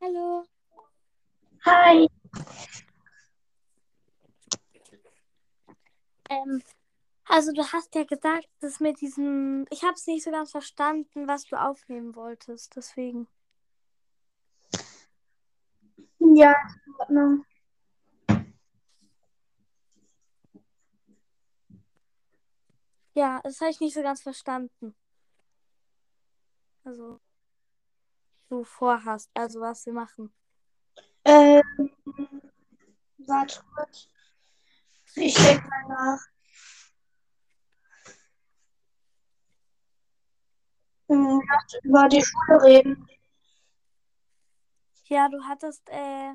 Hallo. 0.00 0.44
Hi. 1.64 2.06
Ähm, 6.30 6.62
also 7.24 7.52
du 7.52 7.62
hast 7.72 7.94
ja 7.96 8.04
gesagt, 8.04 8.48
dass 8.60 8.78
mit 8.78 9.00
diesem, 9.00 9.66
ich 9.70 9.82
habe 9.82 9.94
es 9.94 10.06
nicht 10.06 10.22
so 10.22 10.30
ganz 10.30 10.52
verstanden, 10.52 11.26
was 11.26 11.44
du 11.46 11.56
aufnehmen 11.56 12.14
wolltest, 12.14 12.76
deswegen. 12.76 13.26
Ja, 16.20 16.54
in 16.86 16.94
Ordnung. 17.00 17.44
Ja, 23.14 23.40
das 23.42 23.60
habe 23.60 23.72
ich 23.72 23.80
nicht 23.80 23.94
so 23.94 24.02
ganz 24.02 24.22
verstanden. 24.22 24.94
Also, 26.84 27.20
du 28.48 28.64
vorhast, 28.64 29.30
also 29.34 29.60
was 29.60 29.84
wir 29.86 29.92
machen. 29.92 30.32
Ähm, 31.24 31.62
warte 33.18 33.62
kurz. 33.74 34.08
Ich 35.14 35.34
denke 35.34 35.68
mal 35.68 35.88
nach. 35.88 36.20
Hm, 41.08 41.40
Lass 41.48 41.82
über 41.82 42.08
die 42.08 42.22
Schule 42.22 42.62
reden. 42.62 43.08
Ja, 45.04 45.28
du 45.28 45.42
hattest 45.44 45.88
äh, 45.88 46.34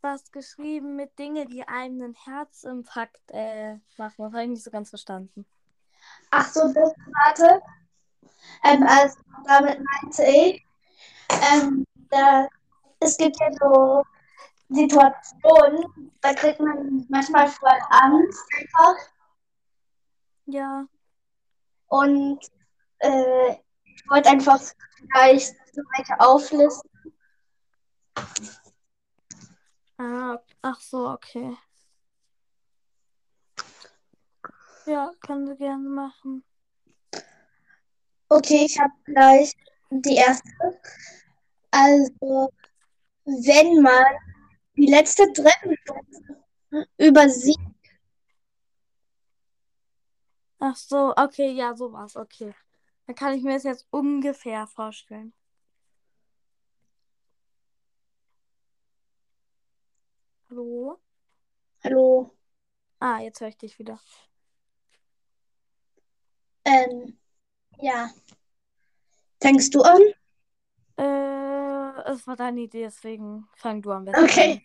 was 0.00 0.30
geschrieben 0.32 0.96
mit 0.96 1.18
Dinge, 1.18 1.46
die 1.46 1.66
einem 1.66 2.02
einen 2.02 2.14
Herzinfarkt 2.14 3.22
äh, 3.28 3.74
machen. 3.96 4.14
Das 4.18 4.32
habe 4.32 4.42
ich 4.42 4.48
nicht 4.50 4.64
so 4.64 4.70
ganz 4.70 4.90
verstanden. 4.90 5.46
Ach 6.30 6.48
so, 6.48 6.72
das 6.72 6.94
warte. 7.12 7.62
Ähm, 8.64 8.84
also 8.86 9.18
damit 9.46 9.80
meinte 9.80 10.24
ich, 10.24 10.65
ähm, 11.30 11.84
da, 12.10 12.48
es 13.00 13.16
gibt 13.16 13.38
ja 13.40 13.48
so 13.60 14.02
Situationen, 14.68 16.12
da 16.20 16.34
kriegt 16.34 16.60
man 16.60 17.06
manchmal 17.08 17.48
voll 17.48 17.78
Angst 17.90 18.44
einfach. 18.58 18.96
Ja, 20.46 20.86
Und 21.88 22.40
äh, 23.00 23.52
ich 23.84 24.08
wollte 24.08 24.30
einfach 24.30 24.60
vielleicht 24.96 25.54
so 25.72 25.82
welche 25.96 26.20
auflisten. 26.20 26.90
ah, 29.98 30.38
ach 30.62 30.80
so, 30.80 31.10
okay. 31.10 31.56
Ja, 34.86 35.10
können 35.20 35.48
wir 35.48 35.56
gerne 35.56 35.88
machen. 35.88 36.44
Okay, 38.28 38.64
ich 38.66 38.78
habe 38.78 38.92
gleich 39.04 39.52
die 39.90 40.16
erste. 40.16 40.50
Also, 41.70 42.50
wenn 43.24 43.82
man 43.82 44.04
die 44.76 44.86
letzte 44.86 45.32
Treppenstufe 45.32 46.00
übersieht, 46.98 47.58
Ach 50.58 50.76
so, 50.76 51.14
okay, 51.16 51.50
ja, 51.52 51.74
sowas, 51.74 52.14
okay. 52.16 52.54
Dann 53.06 53.14
kann 53.16 53.32
ich 53.34 53.42
mir 53.42 53.54
das 53.54 53.62
jetzt 53.64 53.86
ungefähr 53.90 54.66
vorstellen. 54.66 55.32
Hallo? 60.50 60.98
hallo, 61.84 62.34
Ah, 63.00 63.20
jetzt 63.20 63.40
höre 63.40 63.48
ich 63.48 63.56
dich 63.58 63.78
wieder. 63.78 63.98
ähm, 66.64 67.18
ja, 67.80 68.10
fängst 69.40 69.74
du 69.74 69.82
an? 69.82 70.00
Äh, 70.96 72.12
es 72.12 72.26
war 72.26 72.36
deine 72.36 72.60
Idee, 72.60 72.84
deswegen 72.84 73.48
fang 73.54 73.82
du 73.82 73.92
am 73.92 74.04
besten 74.04 74.24
Okay. 74.24 74.62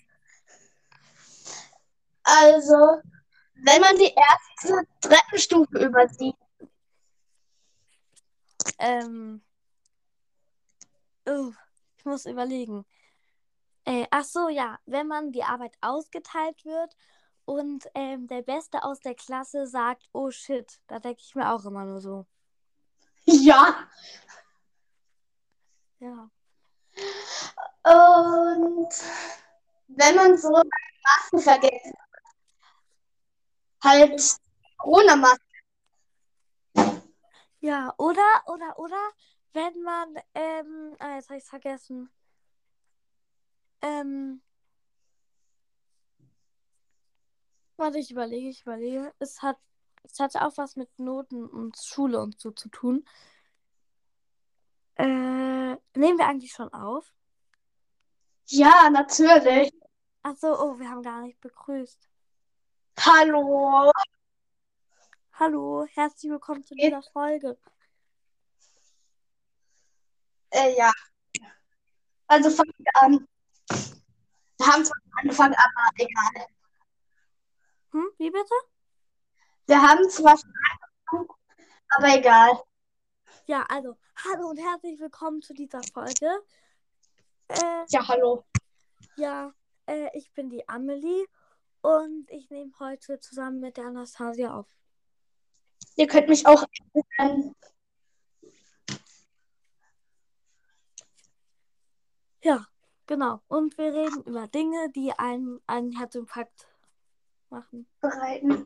Also, 2.23 3.01
wenn 3.55 3.81
man 3.81 3.95
die 3.97 4.13
erste 4.13 4.87
Treppenstufe 5.01 5.85
übersieht, 5.85 6.35
an. 6.61 6.67
Ähm, 8.79 9.41
uh, 11.27 11.51
ich 11.97 12.05
muss 12.05 12.25
überlegen. 12.25 12.85
Äh, 13.85 14.05
ach 14.11 14.23
so, 14.23 14.49
ja, 14.49 14.79
wenn 14.85 15.07
man 15.07 15.31
die 15.31 15.43
Arbeit 15.43 15.75
ausgeteilt 15.81 16.63
wird 16.65 16.95
und 17.45 17.87
ähm, 17.95 18.27
der 18.27 18.43
Beste 18.43 18.83
aus 18.83 18.99
der 18.99 19.15
Klasse 19.15 19.65
sagt, 19.65 20.07
oh 20.13 20.29
shit, 20.29 20.79
da 20.87 20.99
denke 20.99 21.21
ich 21.23 21.35
mir 21.35 21.51
auch 21.51 21.65
immer 21.65 21.85
nur 21.85 21.99
so. 21.99 22.25
ja, 23.25 23.89
Ja. 26.01 26.31
und 27.83 28.89
wenn 29.87 30.15
man 30.15 30.35
so 30.35 30.49
Masken 30.49 31.39
vergessen 31.39 31.93
hat, 33.81 33.83
halt 33.83 34.37
Corona-Masken, 34.77 35.45
Ja, 37.59 37.93
oder, 37.97 38.43
oder, 38.47 38.79
oder, 38.79 39.11
wenn 39.53 39.83
man, 39.83 40.15
ähm, 40.33 40.95
ah, 40.97 41.15
jetzt 41.17 41.29
habe 41.29 41.37
ich 41.37 41.43
es 41.43 41.49
vergessen. 41.49 42.09
Ähm, 43.83 44.41
warte, 47.77 47.99
ich 47.99 48.09
überlege, 48.09 48.49
ich 48.49 48.61
überlege. 48.63 49.13
Es 49.19 49.43
hat, 49.43 49.57
es 50.03 50.19
hatte 50.19 50.41
auch 50.43 50.57
was 50.57 50.75
mit 50.75 50.97
Noten 50.97 51.45
und 51.45 51.77
Schule 51.77 52.19
und 52.19 52.39
so 52.39 52.49
zu 52.49 52.69
tun. 52.69 53.05
Äh, 55.01 55.77
nehmen 55.95 56.19
wir 56.19 56.27
eigentlich 56.27 56.51
schon 56.51 56.71
auf? 56.73 57.11
ja, 58.45 58.87
natürlich. 58.91 59.73
Ach 60.21 60.35
so, 60.35 60.49
oh, 60.49 60.77
wir 60.77 60.87
haben 60.91 61.01
gar 61.01 61.21
nicht 61.21 61.41
begrüßt. 61.41 62.07
Hallo, 62.99 63.91
Hallo, 65.33 65.87
herzlich 65.95 66.31
willkommen 66.31 66.63
zu 66.63 66.75
dieser 66.75 67.01
Folge. 67.01 67.57
äh, 70.51 70.77
ja, 70.77 70.91
also 72.27 72.51
fangen 72.51 72.73
wir 72.77 73.01
an. 73.01 73.27
Wir 74.59 74.67
haben 74.67 74.85
zwar 74.85 74.97
angefangen, 75.19 75.55
aber 75.55 75.95
egal. 75.95 76.47
Hm, 77.93 78.07
wie 78.19 78.29
bitte? 78.29 78.53
Wir 79.65 79.81
haben 79.81 80.07
zwar 80.11 80.37
schon 80.37 80.53
angefangen, 81.07 81.29
aber 81.97 82.07
egal. 82.15 82.63
Ja, 83.51 83.65
also, 83.67 83.97
hallo 84.15 84.47
und 84.51 84.59
herzlich 84.59 84.97
willkommen 84.97 85.41
zu 85.41 85.53
dieser 85.53 85.81
Folge. 85.93 86.41
Äh, 87.49 87.83
Ja, 87.89 88.07
hallo. 88.07 88.45
ja, 89.17 89.53
äh, 89.87 90.07
ich 90.17 90.31
bin 90.31 90.49
die 90.49 90.69
Amelie 90.69 91.25
und 91.81 92.31
ich 92.31 92.49
nehme 92.49 92.71
heute 92.79 93.19
zusammen 93.19 93.59
mit 93.59 93.75
der 93.75 93.87
Anastasia 93.87 94.57
auf. 94.57 94.73
Ihr 95.97 96.07
könnt 96.07 96.29
mich 96.29 96.47
auch 96.47 96.63
nennen. 97.17 97.53
Ja, 102.41 102.65
genau. 103.05 103.41
Und 103.49 103.77
wir 103.77 103.93
reden 103.93 104.23
über 104.23 104.47
Dinge, 104.47 104.89
die 104.95 105.11
einen 105.11 105.59
einen 105.67 105.91
Herzinfarkt 105.97 106.69
machen. 107.49 107.85
bereiten. 107.99 108.65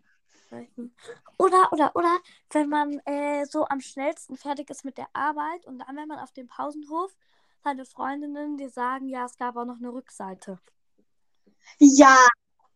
Reichen. 0.55 0.95
Oder, 1.37 1.71
oder, 1.71 1.95
oder, 1.95 2.19
wenn 2.51 2.69
man 2.69 2.99
äh, 3.05 3.45
so 3.45 3.65
am 3.67 3.81
schnellsten 3.81 4.37
fertig 4.37 4.69
ist 4.69 4.85
mit 4.85 4.97
der 4.97 5.07
Arbeit 5.13 5.65
und 5.65 5.79
dann, 5.79 5.95
wenn 5.95 6.07
man 6.07 6.19
auf 6.19 6.31
dem 6.31 6.47
Pausenhof 6.47 7.15
seine 7.63 7.85
Freundinnen 7.85 8.57
dir 8.57 8.69
sagen, 8.69 9.09
ja, 9.09 9.25
es 9.25 9.37
gab 9.37 9.55
auch 9.57 9.65
noch 9.65 9.77
eine 9.77 9.91
Rückseite. 9.91 10.59
Ja, 11.79 12.27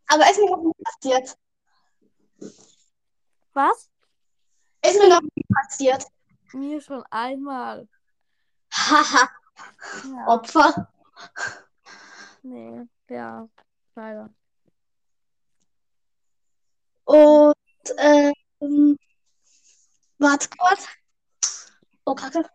aber 0.07 0.29
ist 0.29 0.39
mir 0.39 0.49
noch 0.49 0.63
nie 0.63 0.83
passiert. 0.83 1.37
Was? 3.53 3.89
Ist 4.83 4.99
mir 4.99 5.09
noch 5.09 5.21
nie 5.21 5.45
passiert. 5.53 6.05
Mir 6.53 6.81
schon 6.81 7.03
einmal. 7.11 7.87
Haha, 8.73 9.29
Ja, 10.03 10.27
Opfer. 10.27 10.91
nee, 12.43 12.87
ja, 13.09 13.47
leider. 13.95 14.29
Und, 17.05 17.53
ähm, 17.97 18.97
warte 20.17 20.49
kurz. 20.49 20.87
Oh, 22.05 22.15
Kacke. 22.15 22.49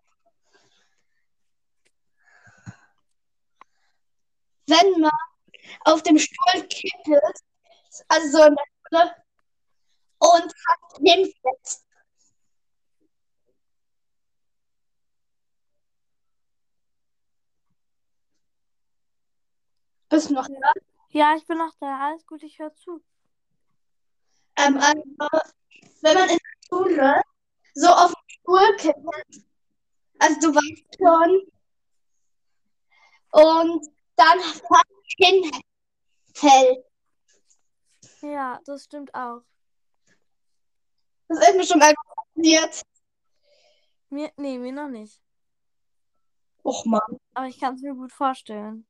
Wenn 4.66 5.00
man 5.00 5.10
auf 5.84 6.02
dem 6.02 6.18
Stuhl 6.18 6.62
kippelt, 6.68 7.38
also 8.08 8.38
so 8.38 8.44
in 8.44 8.56
der 8.56 8.64
Schule, 8.88 9.16
und 10.18 10.54
hat 10.68 10.98
hinfällt, 10.98 11.84
bist 20.08 20.30
du 20.30 20.34
noch 20.34 20.48
da? 20.48 20.72
Ja, 21.10 21.34
ich 21.36 21.46
bin 21.46 21.58
noch 21.58 21.74
da. 21.80 22.08
Alles 22.08 22.26
gut, 22.26 22.42
ich 22.42 22.58
höre 22.58 22.74
zu. 22.74 23.02
Ähm, 24.56 24.76
also, 24.78 25.02
wenn 26.02 26.14
man 26.14 26.28
in 26.28 26.38
der 26.38 26.68
Schule 26.68 27.22
so 27.74 27.88
auf 27.88 28.12
den 28.12 28.30
Stuhl 28.30 28.76
kippelt, 28.76 29.44
also 30.18 30.40
du 30.40 30.54
weißt 30.54 30.96
schon, 30.98 31.50
und 33.32 33.86
dann 34.16 34.38
hinfällt. 35.16 36.84
Ja, 38.22 38.60
das 38.64 38.84
stimmt 38.84 39.14
auch. 39.14 39.42
Das 41.28 41.48
ist 41.48 41.56
mir 41.56 41.66
schon 41.66 41.78
mal 41.78 41.94
passiert. 42.34 42.82
Mir, 44.10 44.32
nee, 44.36 44.58
mir 44.58 44.72
noch 44.72 44.88
nicht. 44.88 45.20
Och 46.62 46.86
man. 46.86 47.00
Aber 47.34 47.46
ich 47.46 47.58
kann 47.58 47.74
es 47.74 47.82
mir 47.82 47.94
gut 47.94 48.12
vorstellen. 48.12 48.86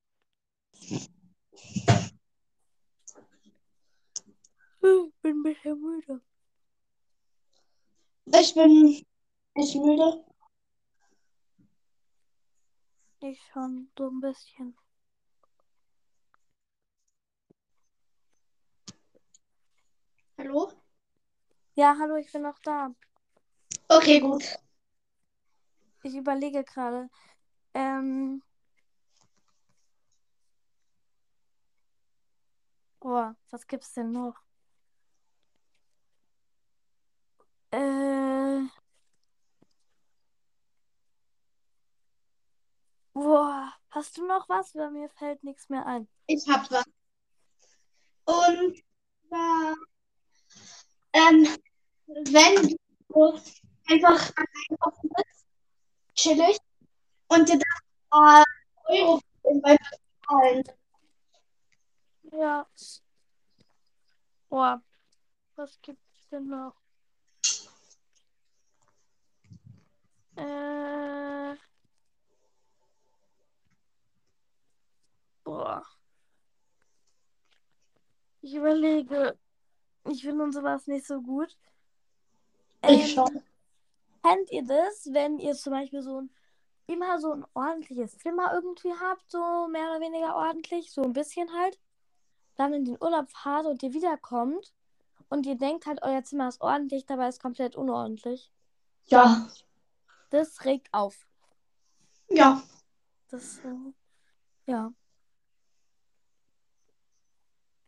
Ich 4.85 5.15
bin 5.23 5.39
ein 5.39 5.43
bisschen 5.43 5.81
müde. 5.81 6.21
Ich 8.27 8.55
bin 8.55 9.03
echt 9.55 9.75
müde. 9.77 10.27
Ich 13.21 13.41
schon 13.51 13.91
so 13.97 14.09
ein 14.11 14.21
bisschen. 14.21 14.77
Hallo? 20.37 20.73
Ja, 21.77 21.97
hallo, 21.99 22.17
ich 22.17 22.31
bin 22.31 22.43
noch 22.43 22.59
da. 22.59 22.95
Okay, 23.89 24.21
gut. 24.21 24.45
Ich 26.03 26.15
überlege 26.15 26.63
gerade. 26.63 27.09
Ähm. 27.73 28.43
Oh, 33.01 33.33
was 33.51 33.67
gibt's 33.67 33.95
denn 33.95 34.13
noch? 34.13 34.45
Äh. 37.75 38.63
Boah, 43.15 43.73
hast 43.91 44.17
du 44.17 44.27
noch 44.27 44.49
was? 44.49 44.75
Weil 44.75 44.91
mir 44.91 45.09
fällt 45.09 45.43
nichts 45.45 45.69
mehr 45.69 45.87
ein. 45.87 46.09
Ich 46.27 46.47
hab 46.49 46.69
was. 46.71 46.85
Und 48.25 48.83
zwar, 49.29 49.75
ähm, 51.13 51.47
wenn 52.07 52.77
du 53.09 53.41
einfach 53.89 54.33
einkaufen 54.37 55.11
bist, 55.17 55.47
chillig, 56.15 56.59
und 57.29 57.49
dir 57.49 57.59
da 58.11 58.43
äh, 58.43 58.45
Euro 58.87 59.21
beim 59.43 59.79
Bezahlen. 60.21 60.65
Ja. 62.33 62.67
Boah, 64.49 64.83
was 65.55 65.81
gibt's 65.83 66.29
denn 66.31 66.49
noch? 66.49 66.75
Äh. 70.37 71.57
Boah. 75.45 75.85
Ich 78.41 78.55
überlege. 78.55 79.39
Ich 80.11 80.23
finde 80.23 80.53
sowas 80.53 80.87
nicht 80.87 81.07
so 81.07 81.21
gut. 81.21 81.57
Ich 82.89 83.03
Ähm, 83.03 83.07
schon. 83.09 83.43
Kennt 84.23 84.51
ihr 84.51 84.65
das, 84.65 85.13
wenn 85.13 85.39
ihr 85.39 85.55
zum 85.55 85.73
Beispiel 85.73 86.03
so 86.03 86.23
ein 86.23 86.31
immer 86.87 87.19
so 87.19 87.33
ein 87.33 87.45
ordentliches 87.55 88.19
Zimmer 88.19 88.53
irgendwie 88.53 88.93
habt, 88.93 89.31
so 89.31 89.69
mehr 89.69 89.91
oder 89.91 90.01
weniger 90.01 90.35
ordentlich, 90.37 90.93
so 90.93 91.03
ein 91.03 91.13
bisschen 91.13 91.51
halt, 91.53 91.79
dann 92.57 92.75
in 92.75 92.85
den 92.85 92.99
Urlaub 93.01 93.31
fahrt 93.31 93.67
und 93.67 93.83
ihr 93.83 93.95
wiederkommt 93.95 94.75
und 95.29 95.47
ihr 95.47 95.57
denkt 95.57 95.87
halt, 95.87 96.03
euer 96.03 96.23
Zimmer 96.25 96.49
ist 96.49 96.61
ordentlich, 96.61 97.07
dabei 97.07 97.29
ist 97.29 97.41
komplett 97.41 97.75
unordentlich. 97.77 98.51
Ja, 99.07 99.49
Das 100.31 100.65
regt 100.65 100.89
auf. 100.93 101.27
ja. 102.29 102.63
Das, 103.29 103.59
äh, 103.65 103.93
ja. 104.67 104.93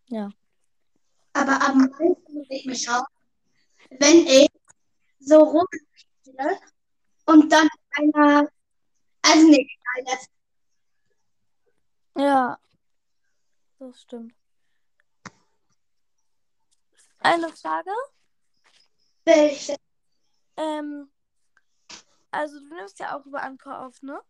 Ja. 0.08 0.30
Aber 1.32 1.60
am 1.62 1.78
meisten 1.90 2.34
muss 2.34 2.46
ich 2.50 2.64
mich 2.66 2.82
schauen, 2.82 3.04
wenn 3.90 4.26
ich 4.26 4.48
so 5.20 5.38
rumstehe 5.38 6.60
und 7.26 7.50
dann 7.50 7.68
einer, 7.96 8.48
also 9.22 9.46
nicht 9.48 9.70
einer, 9.96 10.18
Ja. 12.24 12.58
Das 13.78 14.00
stimmt. 14.00 14.34
Eine 17.18 17.48
Frage. 17.50 17.90
welche, 19.24 19.76
Ähm, 20.56 21.10
also 22.30 22.58
du 22.60 22.74
nimmst 22.74 22.98
ja 23.00 23.16
auch 23.18 23.26
über 23.26 23.42
Anchor 23.42 23.80
auf, 23.86 24.00
ne? 24.02 24.20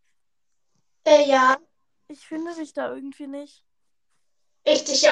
äh, 1.05 1.29
ja, 1.29 1.57
Ich 2.09 2.25
finde 2.27 2.53
dich 2.55 2.73
da 2.73 2.93
irgendwie 2.93 3.27
nicht. 3.27 3.63
richtig, 4.65 5.03
ja. 5.03 5.11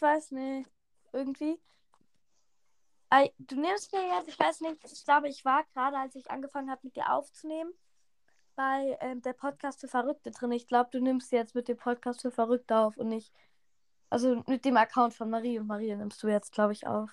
Ich 0.00 0.02
weiß 0.02 0.30
nicht. 0.30 0.66
Irgendwie. 1.12 1.60
Du 3.36 3.60
nimmst 3.60 3.92
mir 3.92 4.00
jetzt, 4.16 4.28
ich 4.28 4.38
weiß 4.38 4.62
nicht, 4.62 4.82
ich 4.90 5.04
glaube, 5.04 5.28
ich 5.28 5.44
war 5.44 5.62
gerade, 5.74 5.98
als 5.98 6.14
ich 6.14 6.30
angefangen 6.30 6.70
habe, 6.70 6.80
mit 6.84 6.96
dir 6.96 7.12
aufzunehmen, 7.12 7.70
bei 8.56 8.96
ähm, 9.02 9.20
der 9.20 9.34
Podcast 9.34 9.78
für 9.78 9.88
Verrückte 9.88 10.30
drin. 10.30 10.52
Ich 10.52 10.66
glaube, 10.66 10.88
du 10.90 11.00
nimmst 11.00 11.30
jetzt 11.32 11.54
mit 11.54 11.68
dem 11.68 11.76
Podcast 11.76 12.22
für 12.22 12.30
Verrückte 12.30 12.78
auf 12.78 12.96
und 12.96 13.08
nicht. 13.08 13.30
Also 14.08 14.42
mit 14.46 14.64
dem 14.64 14.78
Account 14.78 15.12
von 15.12 15.28
Marie 15.28 15.58
und 15.58 15.66
Maria 15.66 15.96
nimmst 15.96 16.22
du 16.22 16.28
jetzt, 16.28 16.52
glaube 16.52 16.72
ich, 16.72 16.86
auf. 16.86 17.10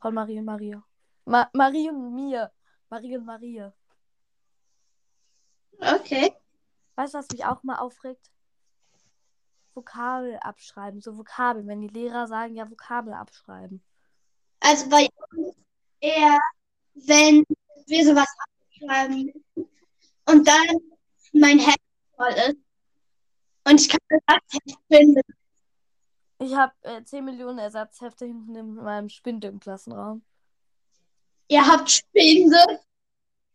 Von 0.00 0.14
Marie 0.14 0.38
und 0.38 0.46
Maria. 0.46 0.82
Ma 1.26 1.50
Marie 1.52 1.90
und 1.90 2.14
mir. 2.14 2.50
Marie 2.88 3.18
und 3.18 3.26
Maria. 3.26 3.74
Okay. 5.80 6.34
Weißt 6.94 7.12
du, 7.12 7.18
was 7.18 7.28
mich 7.30 7.44
auch 7.44 7.62
mal 7.62 7.76
aufregt? 7.76 8.30
Vokabel 9.76 10.38
abschreiben. 10.40 11.00
So 11.00 11.16
Vokabeln, 11.16 11.68
wenn 11.68 11.82
die 11.82 11.88
Lehrer 11.88 12.26
sagen, 12.26 12.56
ja, 12.56 12.68
Vokabel 12.70 13.12
abschreiben. 13.12 13.82
Also 14.60 14.88
bei 14.88 15.08
uns 15.30 15.54
eher, 16.00 16.38
wenn 16.94 17.44
wir 17.86 18.04
sowas 18.04 18.28
abschreiben 18.70 19.32
und 20.24 20.48
dann 20.48 20.80
mein 21.32 21.58
Handy 21.58 21.80
voll 22.16 22.32
ist 22.32 22.56
und 23.64 23.80
ich 23.80 23.88
kann 23.88 24.00
das 24.26 24.38
nicht 24.64 24.78
finden. 24.88 25.20
Ich 26.38 26.54
habe 26.54 26.72
äh, 26.82 27.02
10 27.02 27.24
Millionen 27.24 27.58
Ersatzhefte 27.58 28.26
hinten 28.26 28.54
in 28.54 28.74
meinem 28.74 29.08
Spinde 29.08 29.48
im 29.48 29.60
Klassenraum. 29.60 30.22
Ihr 31.48 31.66
habt 31.66 31.90
Spinde. 31.90 32.80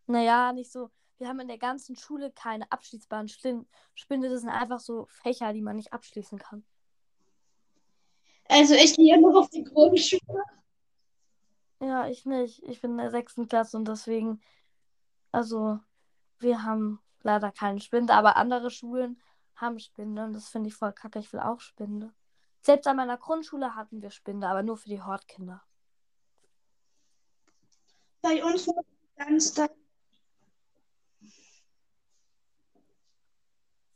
Naja, 0.08 0.52
nicht 0.54 0.72
so. 0.72 0.90
Wir 1.22 1.28
haben 1.28 1.40
in 1.40 1.50
der 1.50 1.60
ganzen 1.60 1.96
Schule 1.96 2.32
keine 2.32 2.72
abschließbaren 2.72 3.28
Schlin- 3.28 3.68
Spinde. 3.94 4.28
Das 4.28 4.42
sind 4.42 4.50
einfach 4.50 4.80
so 4.80 5.06
Fächer, 5.06 5.54
die 5.54 5.62
man 5.62 5.76
nicht 5.76 5.94
abschließen 5.94 6.40
kann. 6.40 6.66
Also 8.50 8.74
ich 8.74 8.96
gehe 8.96 9.22
noch 9.22 9.36
auf 9.36 9.50
die 9.52 9.64
Grundschule. 9.64 10.44
Ja, 11.80 12.08
ich 12.08 12.26
nicht. 12.26 12.64
Ich 12.64 12.82
bin 12.82 12.94
in 12.94 12.98
der 12.98 13.12
sechsten 13.12 13.48
Klasse 13.48 13.78
und 13.78 13.88
deswegen, 13.88 14.42
also, 15.32 15.80
wir 16.40 16.64
haben 16.64 17.00
leider 17.22 17.52
keine 17.52 17.82
Spinde, 17.82 18.16
aber 18.16 18.36
andere 18.36 18.72
Schulen 18.72 19.22
haben 19.56 19.78
Spinde 19.78 20.24
und 20.24 20.34
das 20.34 20.50
finde 20.50 20.70
ich 20.70 20.76
voll 20.76 20.92
kacke. 20.92 21.20
Ich 21.20 21.32
will 21.32 21.40
auch 21.40 21.60
Spinde. 21.60 22.12
Selbst 22.62 22.88
an 22.88 22.98
meiner 22.98 23.20
Grundschule 23.20 23.76
hatten 23.76 24.02
wir 24.02 24.10
Spinde, 24.10 24.48
aber 24.48 24.64
nur 24.64 24.76
für 24.76 24.90
die 24.90 25.04
Hortkinder. 25.04 25.62
Bei 28.24 28.44
uns 28.44 28.66
muss 28.66 28.86
ganz 29.18 29.54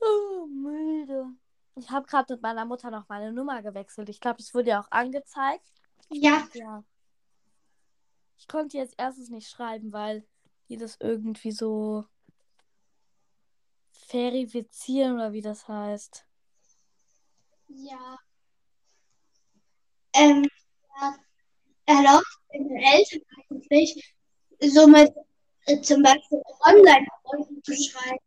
Oh, 0.06 0.46
müde. 0.48 1.28
Ich 1.76 1.90
habe 1.90 2.08
gerade 2.08 2.34
mit 2.34 2.42
meiner 2.42 2.66
Mutter 2.66 2.90
noch 2.92 3.10
meine 3.10 3.34
Nummer 3.34 3.62
gewechselt. 3.62 4.10
Ich 4.10 4.20
glaube, 4.20 4.40
es 4.40 4.54
wurde 4.54 4.70
ja 4.70 4.82
auch 4.82 4.92
angezeigt. 4.92 5.66
Ja, 6.10 6.48
Ja. 6.54 6.84
Ich 8.38 8.48
konnte 8.48 8.78
jetzt 8.78 8.96
erstens 8.98 9.30
nicht 9.30 9.50
schreiben, 9.50 9.92
weil 9.94 10.26
die 10.70 10.78
das 10.78 10.98
irgendwie 11.00 11.52
so 11.52 12.06
verifizieren 13.92 15.16
oder 15.16 15.34
wie 15.34 15.42
das 15.42 15.68
heißt. 15.68 16.26
ja. 17.68 18.18
Ähm, 20.14 20.46
ja. 20.98 21.16
erlaubt 21.86 22.26
den 22.54 22.70
Eltern 22.78 23.22
eigentlich, 23.50 24.16
somit 24.62 25.14
äh, 25.66 25.82
zum 25.82 26.02
Beispiel 26.04 26.42
online 26.66 27.08
zu 27.64 27.74
schreiben. 27.74 28.20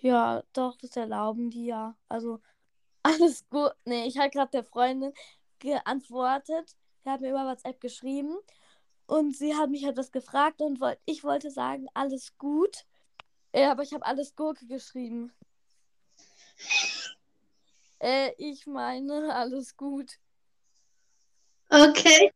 Ja, 0.00 0.42
doch, 0.52 0.76
das 0.76 0.96
erlauben 0.96 1.50
die 1.50 1.66
ja. 1.66 1.96
Also, 2.08 2.40
alles 3.02 3.48
gut. 3.48 3.72
Nee, 3.84 4.06
ich 4.06 4.18
habe 4.18 4.30
gerade 4.30 4.50
der 4.50 4.64
Freundin 4.64 5.12
geantwortet. 5.58 6.76
Sie 7.02 7.10
hat 7.10 7.20
mir 7.20 7.30
über 7.30 7.46
WhatsApp 7.46 7.80
geschrieben. 7.80 8.36
Und 9.06 9.36
sie 9.36 9.54
hat 9.54 9.70
mich 9.70 9.84
etwas 9.84 10.10
gefragt 10.10 10.60
und 10.60 10.80
wollt, 10.80 10.98
ich 11.04 11.22
wollte 11.22 11.50
sagen, 11.50 11.86
alles 11.94 12.36
gut. 12.38 12.84
Äh, 13.52 13.66
aber 13.66 13.82
ich 13.82 13.94
habe 13.94 14.04
alles 14.04 14.34
Gurke 14.34 14.66
geschrieben. 14.66 15.32
Äh, 18.00 18.32
ich 18.36 18.66
meine, 18.66 19.34
alles 19.34 19.76
gut. 19.76 20.18
Okay. 21.70 22.32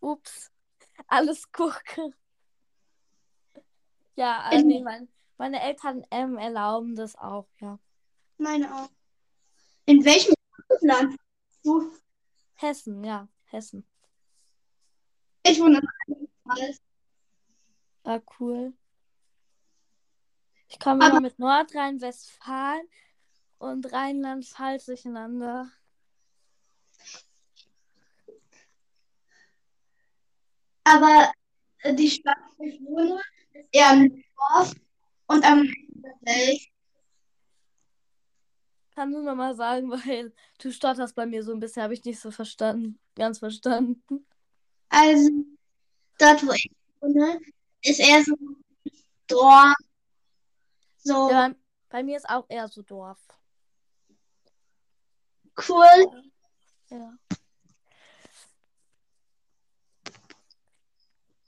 Ups. 0.00 0.50
Alles 1.08 1.50
Gurke. 1.50 2.12
Ja, 4.16 4.50
äh, 4.50 4.62
nee, 4.62 4.82
mein, 4.82 5.08
meine 5.38 5.60
Eltern 5.60 6.06
ähm, 6.10 6.38
erlauben 6.38 6.94
das 6.94 7.16
auch, 7.16 7.48
ja. 7.60 7.78
Meine 8.38 8.72
auch. 8.74 8.90
In 9.86 10.04
welchem 10.04 10.34
Land? 10.80 11.16
Du? 11.62 11.90
Hessen, 12.54 13.02
ja, 13.04 13.28
Hessen. 13.46 13.86
Ich 15.42 15.60
wohne 15.60 15.78
in 15.78 15.88
Rheinland-Pfalz. 16.08 16.80
Ah, 18.04 18.20
cool. 18.38 18.72
Ich 20.68 20.78
komme 20.78 21.06
immer 21.06 21.20
mit 21.20 21.38
Nordrhein-Westfalen 21.38 22.88
und 23.58 23.92
Rheinland-Pfalz 23.92 24.86
durcheinander. 24.86 25.70
Aber 30.84 31.32
äh, 31.78 31.94
die 31.94 32.10
Stadt, 32.10 32.38
wo 32.56 32.64
ich 32.64 32.80
wohne, 32.80 33.20
eher 33.72 33.90
ein 33.90 34.24
Dorf 34.36 34.74
und 35.26 35.44
am 35.44 35.62
Welt. 36.22 36.60
Kannst 38.94 39.16
du 39.16 39.22
noch 39.22 39.34
mal 39.34 39.54
sagen, 39.56 39.90
weil 39.90 40.32
du 40.58 40.72
stotterst 40.72 41.14
bei 41.14 41.26
mir 41.26 41.42
so 41.42 41.52
ein 41.52 41.60
bisschen, 41.60 41.82
habe 41.82 41.94
ich 41.94 42.04
nicht 42.04 42.20
so 42.20 42.30
verstanden. 42.30 42.98
Ganz 43.14 43.38
verstanden. 43.38 44.26
Also 44.88 45.30
dort, 46.18 46.46
wo 46.46 46.52
ich 46.52 46.70
wohne, 47.00 47.40
ist 47.82 48.00
eher 48.00 48.22
so 48.22 48.34
Dorf. 49.26 49.74
So 50.98 51.30
Ja, 51.30 51.48
bei, 51.48 51.54
bei 51.88 52.02
mir 52.02 52.16
ist 52.16 52.28
auch 52.28 52.46
eher 52.48 52.68
so 52.68 52.82
Dorf. 52.82 53.18
cool. 55.68 56.22
Ja. 56.90 57.16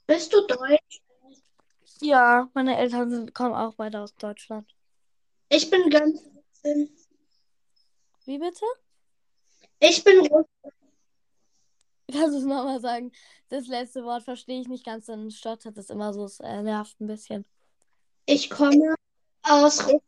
Bist 0.05 0.33
du 0.33 0.45
deutsch? 0.47 1.01
Ja, 2.01 2.49
meine 2.53 2.77
Eltern 2.77 3.09
sind, 3.09 3.33
kommen 3.33 3.55
auch 3.55 3.75
beide 3.75 4.01
aus 4.01 4.15
Deutschland. 4.15 4.67
Ich 5.49 5.69
bin 5.69 5.89
ganz. 5.89 6.21
Wie 8.25 8.37
bitte? 8.37 8.65
Ich 9.79 10.03
bin 10.03 10.19
Russ. 10.27 10.45
Kannst 12.11 12.33
du 12.33 12.39
es 12.39 12.45
nochmal 12.45 12.79
sagen? 12.79 13.11
Das 13.49 13.67
letzte 13.67 14.03
Wort 14.03 14.23
verstehe 14.23 14.61
ich 14.61 14.67
nicht 14.67 14.85
ganz, 14.85 15.05
dann 15.05 15.29
stottert 15.31 15.77
es 15.77 15.89
immer 15.89 16.13
so, 16.13 16.25
es 16.25 16.39
äh, 16.39 16.61
nervt 16.61 16.99
ein 16.99 17.07
bisschen. 17.07 17.45
Ich 18.25 18.49
komme 18.49 18.95
aus 19.43 19.79
Russland. 19.81 20.03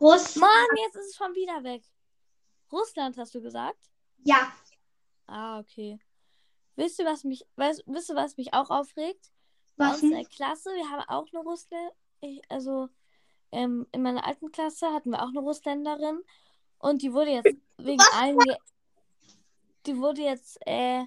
Russ. 0.00 0.36
Mann, 0.36 0.66
jetzt 0.86 0.96
ist 0.96 1.10
es 1.10 1.16
schon 1.16 1.34
wieder 1.34 1.62
weg. 1.62 1.82
Russland 2.72 3.16
hast 3.18 3.34
du 3.34 3.42
gesagt? 3.42 3.78
Ja. 4.24 4.52
Ah, 5.26 5.60
okay. 5.60 5.98
Wisst 6.76 6.98
ihr, 6.98 7.04
was 7.04 7.24
mich, 7.24 7.44
weißt, 7.56 7.84
wisst 7.86 8.10
ihr, 8.10 8.16
was 8.16 8.36
mich 8.36 8.54
auch 8.54 8.70
aufregt? 8.70 9.30
Was 9.80 10.00
denn? 10.00 10.10
der 10.10 10.24
Klasse, 10.24 10.70
wir 10.70 10.90
haben 10.90 11.08
auch 11.08 11.26
eine 11.32 11.42
Russland, 11.42 11.92
also 12.48 12.88
ähm, 13.52 13.86
in 13.92 14.02
meiner 14.02 14.26
alten 14.26 14.52
Klasse 14.52 14.92
hatten 14.92 15.10
wir 15.10 15.22
auch 15.22 15.28
eine 15.28 15.40
Russländerin 15.40 16.22
und 16.78 17.02
die 17.02 17.12
wurde 17.12 17.30
jetzt 17.30 17.56
wegen 17.78 18.02
allen, 18.14 18.38
ge 18.38 18.56
die 19.86 19.96
wurde 19.96 20.22
jetzt 20.22 20.58
äh, 20.66 21.04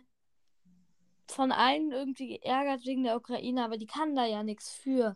von 1.27 1.51
allen 1.51 1.91
irgendwie 1.91 2.39
geärgert 2.39 2.85
wegen 2.85 3.03
der 3.03 3.15
Ukraine, 3.15 3.63
aber 3.63 3.77
die 3.77 3.85
kann 3.85 4.15
da 4.15 4.25
ja 4.25 4.43
nichts 4.43 4.71
für. 4.71 5.15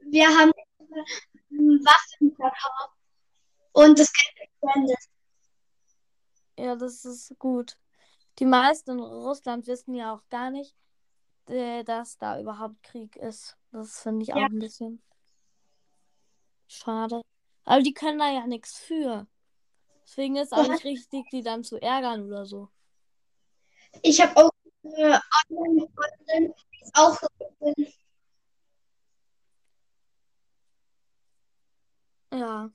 Wir 0.00 0.28
haben 0.28 0.52
Waffen 1.50 2.36
verkauft 2.36 2.94
und 3.72 3.98
das 3.98 4.12
Geld 4.12 4.50
gespendet. 4.50 4.98
Ja, 6.58 6.76
das 6.76 7.04
ist 7.04 7.38
gut. 7.38 7.78
Die 8.38 8.46
meisten 8.46 8.92
in 8.92 9.00
Russland 9.00 9.66
wissen 9.66 9.94
ja 9.94 10.14
auch 10.14 10.22
gar 10.28 10.50
nicht, 10.50 10.76
äh, 11.48 11.84
dass 11.84 12.18
da 12.18 12.40
überhaupt 12.40 12.82
Krieg 12.82 13.16
ist. 13.16 13.56
Das 13.72 14.00
finde 14.00 14.22
ich 14.22 14.32
auch 14.32 14.38
Ja. 14.38 14.46
ein 14.46 14.58
bisschen 14.58 15.02
schade. 16.66 17.22
Aber 17.64 17.82
die 17.82 17.94
können 17.94 18.18
da 18.18 18.30
ja 18.30 18.46
nichts 18.46 18.78
für. 18.78 19.26
Deswegen 20.04 20.36
ist 20.36 20.52
auch 20.52 20.66
nicht 20.66 20.84
richtig, 20.84 21.28
die 21.30 21.42
dann 21.42 21.64
zu 21.64 21.80
ärgern 21.80 22.26
oder 22.26 22.46
so. 22.46 22.68
Ich 24.02 24.20
habe 24.20 24.36
auch 24.36 24.50
eine 24.84 25.20
Online-Freundin, 25.50 26.54
die 26.72 26.82
ist 26.82 26.94
auch 26.94 27.18
Russin. 27.40 27.92
Ja. 32.32 32.70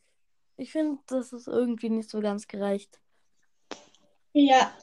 Ich 0.58 0.72
finde, 0.72 1.02
das 1.08 1.34
ist 1.34 1.48
irgendwie 1.48 1.90
nicht 1.90 2.10
so 2.10 2.20
ganz 2.20 2.48
gerecht. 2.48 3.00
Ja. 4.34 4.78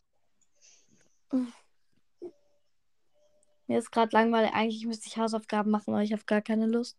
Mir 3.70 3.78
ist 3.78 3.92
gerade 3.92 4.10
langweilig. 4.16 4.52
Eigentlich 4.52 4.84
müsste 4.84 5.06
ich 5.06 5.16
Hausaufgaben 5.16 5.70
machen, 5.70 5.94
aber 5.94 6.02
ich 6.02 6.12
habe 6.12 6.24
gar 6.24 6.42
keine 6.42 6.66
Lust. 6.66 6.98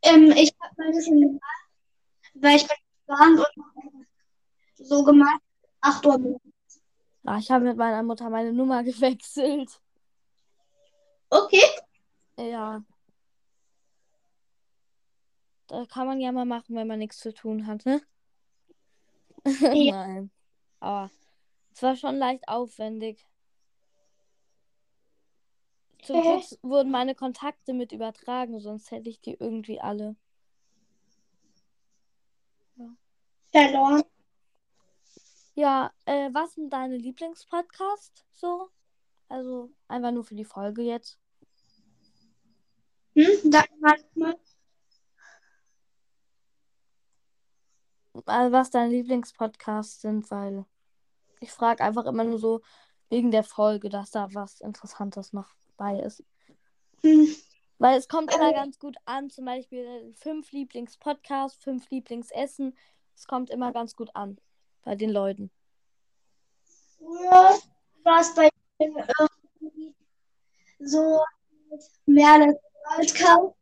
Ähm, 0.00 0.30
ich 0.30 0.54
habe 0.58 0.74
mal 0.78 0.86
ein 0.86 0.92
bisschen 0.94 1.20
gemacht, 1.20 1.42
weil 2.32 2.56
ich 2.56 2.66
bin 2.66 3.38
und 3.38 3.46
so 4.76 5.04
gemacht. 5.04 5.42
8 5.82 6.06
Uhr. 6.06 6.40
Ah, 7.24 7.36
ich 7.36 7.50
habe 7.50 7.66
mit 7.66 7.76
meiner 7.76 8.02
Mutter 8.02 8.30
meine 8.30 8.50
Nummer 8.54 8.82
gewechselt. 8.82 9.78
Okay. 11.28 11.64
Ja. 12.38 12.82
Da 15.66 15.84
kann 15.84 16.06
man 16.06 16.18
ja 16.18 16.32
mal 16.32 16.46
machen, 16.46 16.76
wenn 16.76 16.86
man 16.86 16.98
nichts 16.98 17.18
zu 17.18 17.34
tun 17.34 17.66
hat, 17.66 17.84
ne? 17.84 18.00
Nein. 19.60 20.30
Aber 20.80 21.10
es 21.74 21.82
war 21.82 21.94
schon 21.94 22.16
leicht 22.16 22.48
aufwendig. 22.48 23.26
Zum. 26.04 26.20
Glück 26.20 26.44
wurden 26.62 26.90
meine 26.90 27.14
Kontakte 27.14 27.72
mit 27.72 27.92
übertragen, 27.92 28.60
sonst 28.60 28.90
hätte 28.90 29.08
ich 29.08 29.20
die 29.20 29.36
irgendwie 29.38 29.80
alle. 29.80 30.16
Verloren. 33.50 34.02
Ja, 35.54 35.92
äh, 36.06 36.30
was 36.32 36.54
sind 36.54 36.72
deine 36.72 36.96
Lieblingspodcasts 36.96 38.24
so? 38.32 38.68
Also 39.28 39.70
einfach 39.86 40.10
nur 40.10 40.24
für 40.24 40.34
die 40.34 40.44
Folge 40.44 40.82
jetzt. 40.82 41.18
Hm? 43.14 43.52
Sag 43.52 43.68
mal. 43.80 43.96
mal. 44.14 44.36
Also 48.26 48.52
was 48.52 48.70
deine 48.70 48.90
Lieblingspodcasts 48.90 50.00
sind, 50.00 50.30
weil 50.30 50.66
ich 51.40 51.52
frage 51.52 51.84
einfach 51.84 52.06
immer 52.06 52.24
nur 52.24 52.38
so 52.38 52.60
wegen 53.08 53.30
der 53.30 53.44
Folge, 53.44 53.88
dass 53.88 54.10
da 54.10 54.28
was 54.34 54.60
Interessantes 54.60 55.32
noch 55.32 55.54
bei 55.76 55.98
ist. 55.98 56.22
Hm. 57.00 57.34
Weil 57.78 57.98
es 57.98 58.08
kommt 58.08 58.34
immer 58.34 58.52
ganz 58.52 58.78
gut 58.78 58.96
an, 59.04 59.30
zum 59.30 59.44
Beispiel 59.44 60.12
fünf 60.14 60.52
Lieblingspodcasts, 60.52 61.62
fünf 61.62 61.90
Lieblingsessen. 61.90 62.76
Es 63.14 63.26
kommt 63.26 63.50
immer 63.50 63.72
ganz 63.72 63.94
gut 63.94 64.10
an 64.14 64.38
bei 64.82 64.94
den 64.94 65.10
Leuten. 65.10 65.50
Früher 66.98 67.58
war 68.04 68.20
es 68.20 68.34
bei 68.34 68.48
irgendwie 68.78 69.94
so 70.78 71.20
mehr 72.06 72.54
als 72.96 73.14
kalt. 73.14 73.54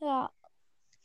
Ja. 0.00 0.30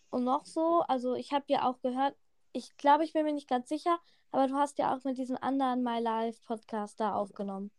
Und 0.10 0.26
noch 0.26 0.46
so, 0.46 0.82
also 0.82 1.16
ich 1.16 1.34
habe 1.34 1.46
ja 1.48 1.68
auch 1.68 1.82
gehört, 1.82 2.16
ich 2.52 2.78
glaube, 2.78 3.04
ich 3.04 3.14
bin 3.14 3.26
mir 3.26 3.34
nicht 3.34 3.48
ganz 3.48 3.68
sicher, 3.68 4.00
aber 4.34 4.48
du 4.48 4.56
hast 4.56 4.80
ja 4.80 4.94
auch 4.94 5.04
mit 5.04 5.20
diesem 5.20 5.38
anderen 5.42 5.84
My 5.84 6.00
Life 6.00 6.42
Podcast 6.46 7.00
da 7.00 7.14
aufgenommen. 7.14 7.70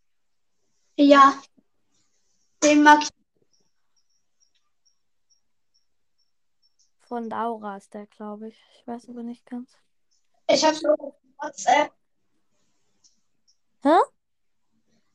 Ja. 0.97 1.43
Den 2.63 2.85
mag 2.85 3.03
ich. 3.03 3.11
Von 7.01 7.29
Laura 7.29 7.77
ist 7.77 7.93
der, 7.93 8.07
glaube 8.07 8.49
ich. 8.49 8.65
Ich 8.79 8.87
weiß 8.87 9.09
aber 9.09 9.25
nicht 9.25 9.45
ganz. 9.45 9.77
Ich 10.49 10.65
habe 10.65 10.77
so 10.77 11.17
WhatsApp. 11.39 11.93
Hä? 13.83 13.99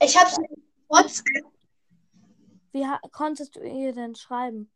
Ich 0.02 0.18
habe 0.18 0.30
so 0.30 0.42
WhatsApp. 0.90 1.46
Wie 2.74 2.86
konntest 3.12 3.56
du 3.56 3.62
ihr 3.62 3.94
denn 3.94 4.16
schreiben? 4.16 4.70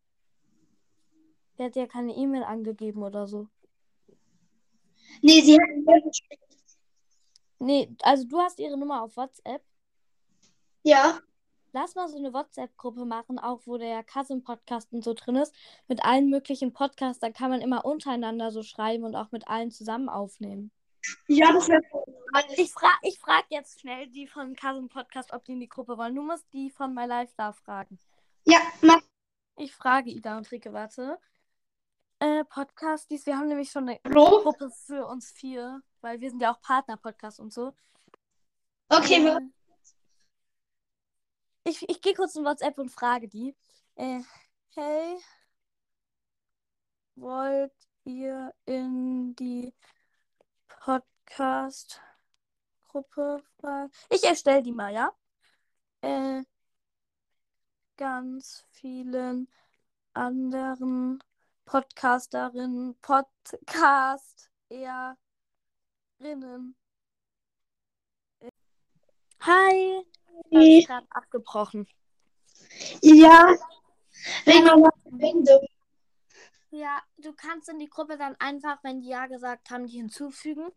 Sie 1.58 1.63
hat 1.63 1.75
ja 1.75 1.88
keine 1.88 2.15
E-Mail 2.15 2.43
angegeben 2.43 3.03
oder 3.03 3.27
so. 3.27 3.50
Nee, 5.22 5.41
sie 5.41 5.55
hat 5.55 5.70
mir 5.86 6.01
geschrieben. 6.01 6.52
Nee, 7.63 7.96
also 8.01 8.25
du 8.27 8.39
hast 8.39 8.60
ihre 8.60 8.77
Nummer 8.77 9.01
auf 9.03 9.15
WhatsApp. 9.15 9.63
Ja. 10.84 11.20
Lass 11.72 11.96
mal 11.96 12.08
so 12.08 12.17
eine 12.17 12.34
WhatsApp-Gruppe 12.34 13.05
machen, 13.05 13.39
auch 13.39 13.62
wo 13.65 13.77
der 13.77 14.03
Cousin-Podcast 14.03 14.93
und 14.93 15.03
so 15.03 15.13
drin 15.13 15.38
ist. 15.38 15.55
Mit 15.88 16.03
allen 16.05 16.29
möglichen 16.29 16.74
Podcasts. 16.74 17.20
Da 17.20 17.32
kann 17.32 17.50
man 17.50 17.62
immer 17.62 17.86
untereinander 17.86 18.51
so 18.51 18.62
schreiben 18.62 19.03
und 19.05 19.15
auch 19.15 19.32
mit 19.32 19.48
allen 19.48 19.72
zusammen 19.72 20.10
aufnehmen. 20.10 20.72
Ja, 21.27 21.51
das 21.51 21.67
wäre. 21.70 21.82
Ich 22.58 22.72
frage 22.72 22.98
ich 23.03 23.20
frag 23.20 23.46
jetzt 23.50 23.79
schnell 23.79 24.08
die 24.08 24.27
von 24.27 24.55
Cousin 24.55 24.89
Podcast, 24.89 25.34
ob 25.34 25.43
die 25.46 25.53
in 25.53 25.60
die 25.60 25.67
Gruppe 25.67 25.98
wollen. 25.98 26.15
Du 26.15 26.22
musst 26.22 26.46
die 26.53 26.70
von 26.70 26.93
My 26.93 27.05
Life 27.05 27.34
da 27.38 27.53
fragen. 27.53 28.00
Ja, 28.46 28.60
mach. 28.82 29.01
Ich 29.58 29.74
frage 29.74 30.10
Ida 30.10 30.38
und 30.38 30.51
Rike, 30.51 30.74
warte. 30.74 31.20
Äh, 32.20 32.43
Podcast, 32.46 33.10
dies, 33.10 33.25
wir 33.25 33.38
haben 33.38 33.48
nämlich 33.48 33.70
schon 33.70 33.88
eine 33.88 34.00
Hallo? 34.05 34.41
Gruppe 34.43 34.70
für 34.72 35.05
uns 35.05 35.32
vier, 35.32 35.82
weil 36.03 36.19
wir 36.19 36.29
sind 36.29 36.41
ja 36.41 36.53
auch 36.53 36.60
Partner-Podcast 36.62 37.39
und 37.39 37.53
so. 37.53 37.74
Okay, 38.89 39.19
Äh, 39.19 39.25
wir 39.25 39.39
Ich, 41.63 41.89
ich 41.89 42.01
gehe 42.01 42.13
kurz 42.13 42.36
in 42.36 42.43
WhatsApp 42.43 42.77
und 42.77 42.89
frage 42.89 43.29
die. 43.29 43.55
Äh, 43.95 44.22
hey, 44.75 45.17
wollt 47.15 47.72
ihr 48.03 48.53
in 48.65 49.33
die 49.36 49.74
Podcast-Gruppe 50.67 53.41
fragen? 53.60 53.91
Ich 54.10 54.25
erstelle 54.25 54.62
die 54.62 54.74
mal, 54.74 54.93
ja? 54.93 55.13
Äh, 56.01 56.43
ganz 57.95 58.65
vielen 58.72 59.48
anderen 60.13 61.24
Podcasterinnen, 61.63 63.00
Podcast-Erinnen. 66.24 66.75
Hi. 69.42 70.06
Das 70.50 70.63
ist 70.63 70.88
gerade 70.88 71.08
abgebrochen. 71.10 71.88
Ja. 73.01 73.56
Wegen 74.46 74.65
meiner 74.65 74.92
Verbindung. 75.01 75.68
Ja, 76.72 77.01
du 77.18 77.34
kannst 77.34 77.70
in 77.70 77.80
die 77.80 77.89
Gruppe 77.89 78.18
dann 78.18 78.36
einfach, 78.39 78.84
wenn 78.84 79.01
die 79.01 79.10
Ja 79.10 79.27
gesagt 79.27 79.70
haben, 79.70 79.86
die 79.86 79.98
hinzufügen. 79.98 80.72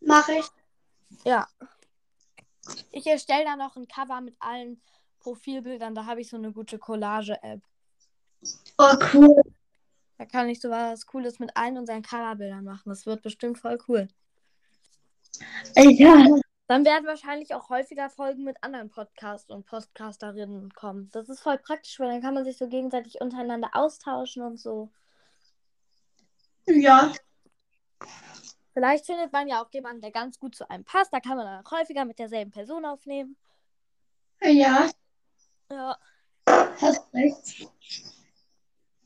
Mache 0.00 0.34
ich. 0.34 0.46
Ja. 1.24 1.46
Ich 2.92 3.06
erstelle 3.06 3.44
dann 3.44 3.58
noch 3.58 3.76
ein 3.76 3.88
Cover 3.88 4.20
mit 4.20 4.36
allen 4.38 4.80
Profilbildern. 5.18 5.94
Da 5.94 6.06
habe 6.06 6.20
ich 6.20 6.30
so 6.30 6.36
eine 6.36 6.52
gute 6.52 6.78
Collage-App. 6.78 7.60
Oh, 8.78 8.96
cool. 9.12 9.42
Da 10.16 10.24
kann 10.24 10.48
ich 10.48 10.60
so 10.60 10.70
was 10.70 11.06
Cooles 11.06 11.38
mit 11.38 11.54
allen 11.56 11.76
unseren 11.76 12.02
Coverbildern 12.02 12.64
machen. 12.64 12.88
Das 12.88 13.04
wird 13.04 13.22
bestimmt 13.22 13.58
voll 13.58 13.78
cool. 13.88 14.08
Ja. 15.76 16.26
Dann 16.66 16.84
werden 16.86 17.06
wahrscheinlich 17.06 17.54
auch 17.54 17.68
häufiger 17.68 18.08
Folgen 18.08 18.44
mit 18.44 18.56
anderen 18.62 18.88
Podcasts 18.88 19.50
und 19.50 19.66
Podcasterinnen 19.66 20.72
kommen. 20.72 21.10
Das 21.12 21.28
ist 21.28 21.40
voll 21.40 21.58
praktisch, 21.58 22.00
weil 22.00 22.08
dann 22.08 22.22
kann 22.22 22.32
man 22.32 22.44
sich 22.44 22.56
so 22.56 22.68
gegenseitig 22.68 23.20
untereinander 23.20 23.70
austauschen 23.74 24.42
und 24.42 24.58
so. 24.58 24.90
Ja. 26.66 27.12
Vielleicht 28.72 29.06
findet 29.06 29.30
man 29.32 29.46
ja 29.46 29.62
auch 29.62 29.70
jemanden, 29.72 30.00
der 30.00 30.10
ganz 30.10 30.38
gut 30.38 30.56
zu 30.56 30.68
einem 30.70 30.84
passt. 30.84 31.12
Da 31.12 31.20
kann 31.20 31.36
man 31.36 31.46
dann 31.46 31.64
auch 31.64 31.70
häufiger 31.70 32.04
mit 32.06 32.18
derselben 32.18 32.50
Person 32.50 32.86
aufnehmen. 32.86 33.36
Ja. 34.42 34.90
Ja. 35.70 35.98
Hast 36.46 37.12
recht. 37.12 37.68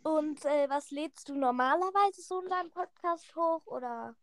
Und 0.04 0.44
äh, 0.44 0.70
was 0.70 0.90
lädst 0.90 1.28
du 1.28 1.34
normalerweise 1.34 2.22
so 2.22 2.40
in 2.40 2.48
deinem 2.48 2.70
Podcast 2.70 3.34
hoch? 3.36 3.66
Oder? 3.66 4.14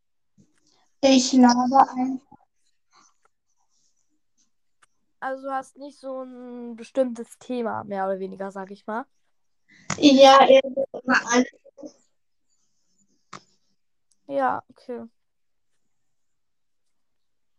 Ich 1.07 1.33
laber 1.33 1.87
ein. 1.95 2.19
Also 5.19 5.43
du 5.43 5.53
hast 5.53 5.77
nicht 5.77 5.99
so 5.99 6.23
ein 6.23 6.75
bestimmtes 6.75 7.37
Thema, 7.37 7.83
mehr 7.83 8.05
oder 8.05 8.19
weniger, 8.19 8.51
sag 8.51 8.71
ich 8.71 8.87
mal. 8.87 9.05
Ja, 9.97 10.43
immer 10.47 11.21
alles. 11.31 11.53
Ja, 14.27 14.63
okay. 14.69 15.03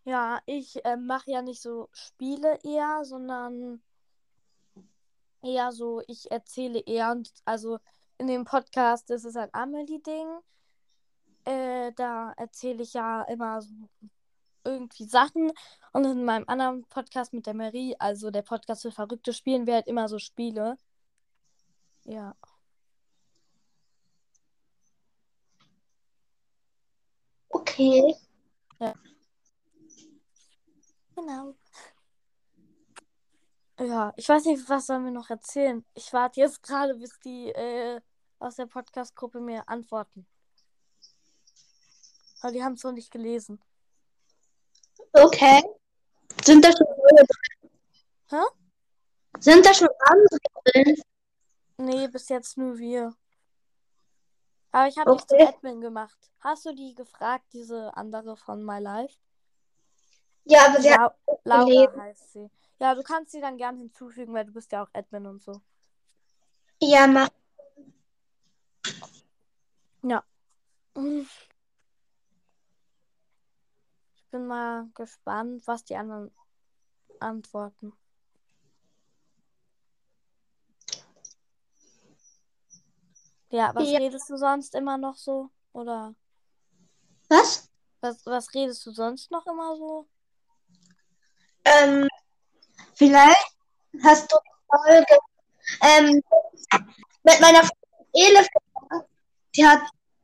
Ja, 0.05 0.41
ich 0.47 0.85
äh, 0.85 0.97
mache 0.97 1.31
ja 1.31 1.43
nicht 1.43 1.63
so 1.63 1.89
Spiele 1.93 2.59
eher, 2.65 3.05
sondern 3.05 3.81
eher 5.43 5.71
so, 5.71 6.03
ich 6.09 6.33
erzähle 6.33 6.81
eher. 6.81 7.13
Und 7.13 7.33
also 7.45 7.79
in 8.19 8.27
dem 8.27 8.45
Podcast, 8.45 9.09
ist 9.11 9.37
ein 9.37 9.55
Amelie-Ding. 9.55 10.27
Äh, 11.47 11.93
da 11.93 12.33
erzähle 12.37 12.83
ich 12.83 12.93
ja 12.95 13.23
immer 13.23 13.63
so 13.63 13.73
irgendwie 14.65 15.05
Sachen. 15.05 15.53
Und 15.93 16.05
in 16.05 16.25
meinem 16.25 16.45
anderen 16.49 16.85
Podcast 16.89 17.33
mit 17.33 17.47
der 17.47 17.55
Marie, 17.55 17.97
also 17.99 18.31
der 18.31 18.43
Podcast 18.43 18.83
für 18.83 18.93
Verrückte, 18.93 19.33
spielen 19.33 19.67
wir 19.67 19.75
halt 19.75 19.87
immer 19.89 20.09
so 20.09 20.19
Spiele. 20.19 20.79
Ja. 22.05 22.35
Okay. 27.51 28.15
Genau. 31.17 31.55
Ja, 33.79 34.13
ich 34.17 34.29
weiß 34.29 34.45
nicht, 34.47 34.69
was 34.69 34.87
sollen 34.87 35.05
wir 35.05 35.11
noch 35.11 35.31
erzählen. 35.31 35.85
Ich 35.95 36.13
warte 36.13 36.41
jetzt 36.41 36.63
gerade, 36.63 36.95
bis 36.95 37.19
die 37.21 37.49
äh, 37.51 38.01
aus 38.39 38.57
der 38.57 38.67
Podcast-Gruppe 38.67 39.41
mir 39.41 39.69
antworten. 39.69 40.27
Aber 42.41 42.53
die 42.53 42.63
haben 42.63 42.75
es 42.75 42.85
noch 42.85 42.93
nicht 42.93 43.11
gelesen. 43.11 43.61
Okay. 45.13 45.63
Sind 46.45 46.65
da 46.65 46.71
schon 46.73 46.87
andere 46.87 47.27
drin? 47.27 47.71
Hä? 48.31 49.41
Sind 49.41 49.65
da 49.67 49.75
schon 49.75 49.89
andere 50.01 50.39
drin? 50.65 51.03
Nee, 51.79 52.09
bis 52.09 52.29
jetzt 52.29 52.57
nur 52.57 52.79
wir. 52.79 53.15
Aber 54.73 54.89
ich 54.89 54.99
habe 54.99 55.13
dich 55.13 55.23
Okay. 55.23 55.39
zum 55.47 55.49
Admin 55.55 55.81
gemacht. 55.81 56.19
Hast 56.41 56.67
du 56.67 56.75
die 56.75 56.95
gefragt, 56.95 57.47
diese 57.53 57.97
andere 57.97 58.37
von 58.37 58.65
My 58.65 58.79
Life? 58.79 59.17
Ja, 60.45 60.67
aber 60.67 60.81
sie 60.81 60.93
hat 60.93 61.15
Lau 61.27 61.41
Laura 61.45 61.65
gelesen. 61.65 62.01
heißt 62.01 62.33
sie. 62.33 62.51
Ja, 62.79 62.95
du 62.95 63.03
kannst 63.03 63.33
sie 63.33 63.41
dann 63.41 63.57
gern 63.57 63.79
hinzufügen, 63.79 64.35
weil 64.35 64.45
du 64.45 64.53
bist 64.53 64.71
ja 64.73 64.83
auch 64.85 64.91
Admin 64.93 65.27
und 65.27 65.43
so. 65.43 65.61
ja 66.81 67.07
mach. 67.07 67.29
Ja. 70.03 70.23
Bin 74.37 74.49
mal 74.49 74.87
gespannt, 74.95 75.67
was 75.67 75.83
die 75.87 75.97
anderen 75.97 76.31
antworten. 77.21 77.95
Ja, 83.49 83.75
was 83.75 83.89
Ja. 83.89 83.99
redest 83.99 84.29
du 84.29 84.37
sonst 84.37 84.75
immer 84.75 84.99
noch 84.99 85.17
so? 85.17 85.49
Oder 85.73 86.15
Was? 87.31 87.71
was, 88.03 88.27
was 88.27 88.53
redest 88.53 88.85
du 88.85 88.91
sonst 88.91 89.31
noch 89.31 89.47
immer 89.47 89.75
so? 89.75 90.07
Ähm, 91.65 92.07
vielleicht 92.95 93.57
hast 94.05 94.31
du 94.31 94.37
Folge 94.69 95.17
ähm, 95.81 96.23
mit 97.23 97.41
meiner 97.41 97.63
Freundin 97.63 98.07
Elif. 98.13 98.47
Die 99.57 99.67
hat, 99.67 99.81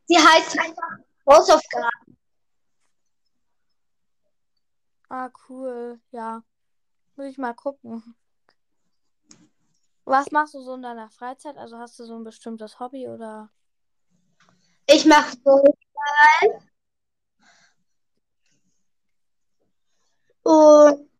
die 0.07 0.18
heißt 0.18 0.59
einfach 0.59 0.98
Hausaufgaben. 1.27 2.12
Ah, 5.14 5.31
cool. 5.46 6.01
Ja. 6.11 6.42
Muss 7.16 7.27
ich 7.27 7.37
mal 7.37 7.53
gucken. 7.53 8.16
Was 10.07 10.31
machst 10.31 10.55
du 10.55 10.62
so 10.62 10.75
in 10.75 10.81
deiner 10.81 11.11
Freizeit? 11.11 11.59
Also 11.59 11.77
hast 11.77 11.98
du 11.98 12.05
so 12.05 12.16
ein 12.16 12.25
bestimmtes 12.25 12.81
Hobby 12.81 13.07
oder? 13.07 13.51
Ich 14.87 15.05
mache 15.05 15.37
so 15.44 15.62
und 20.44 21.11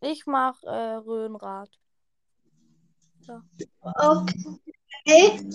Ich 0.00 0.26
mache 0.26 0.66
äh, 0.66 0.94
Röhnrad. 0.94 1.70
okay. 3.84 5.48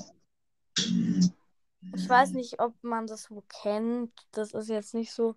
Ich 1.95 2.07
weiß 2.07 2.31
nicht, 2.31 2.61
ob 2.61 2.81
man 2.81 3.07
das 3.07 3.23
so 3.23 3.43
kennt. 3.49 4.13
Das 4.31 4.53
ist 4.53 4.69
jetzt 4.69 4.93
nicht 4.93 5.11
so, 5.11 5.35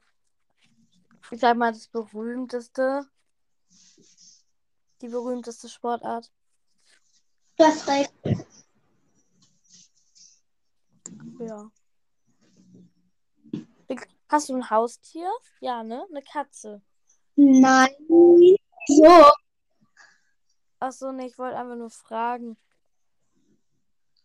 ich 1.30 1.40
sag 1.40 1.56
mal, 1.56 1.72
das 1.72 1.88
berühmteste. 1.88 3.08
Die 5.00 5.08
berühmteste 5.08 5.68
Sportart. 5.68 6.30
Du 7.56 7.64
hast 7.64 7.88
recht. 7.88 8.12
Ja. 11.38 11.70
Hast 14.28 14.48
du 14.48 14.56
ein 14.56 14.70
Haustier? 14.70 15.30
Ja, 15.60 15.84
ne? 15.84 16.04
Eine 16.10 16.22
Katze. 16.22 16.82
Nein. 17.36 17.94
So. 18.88 19.30
Achso, 20.80 21.12
ne, 21.12 21.26
ich 21.26 21.38
wollte 21.38 21.56
einfach 21.56 21.76
nur 21.76 21.90
fragen. 21.90 22.56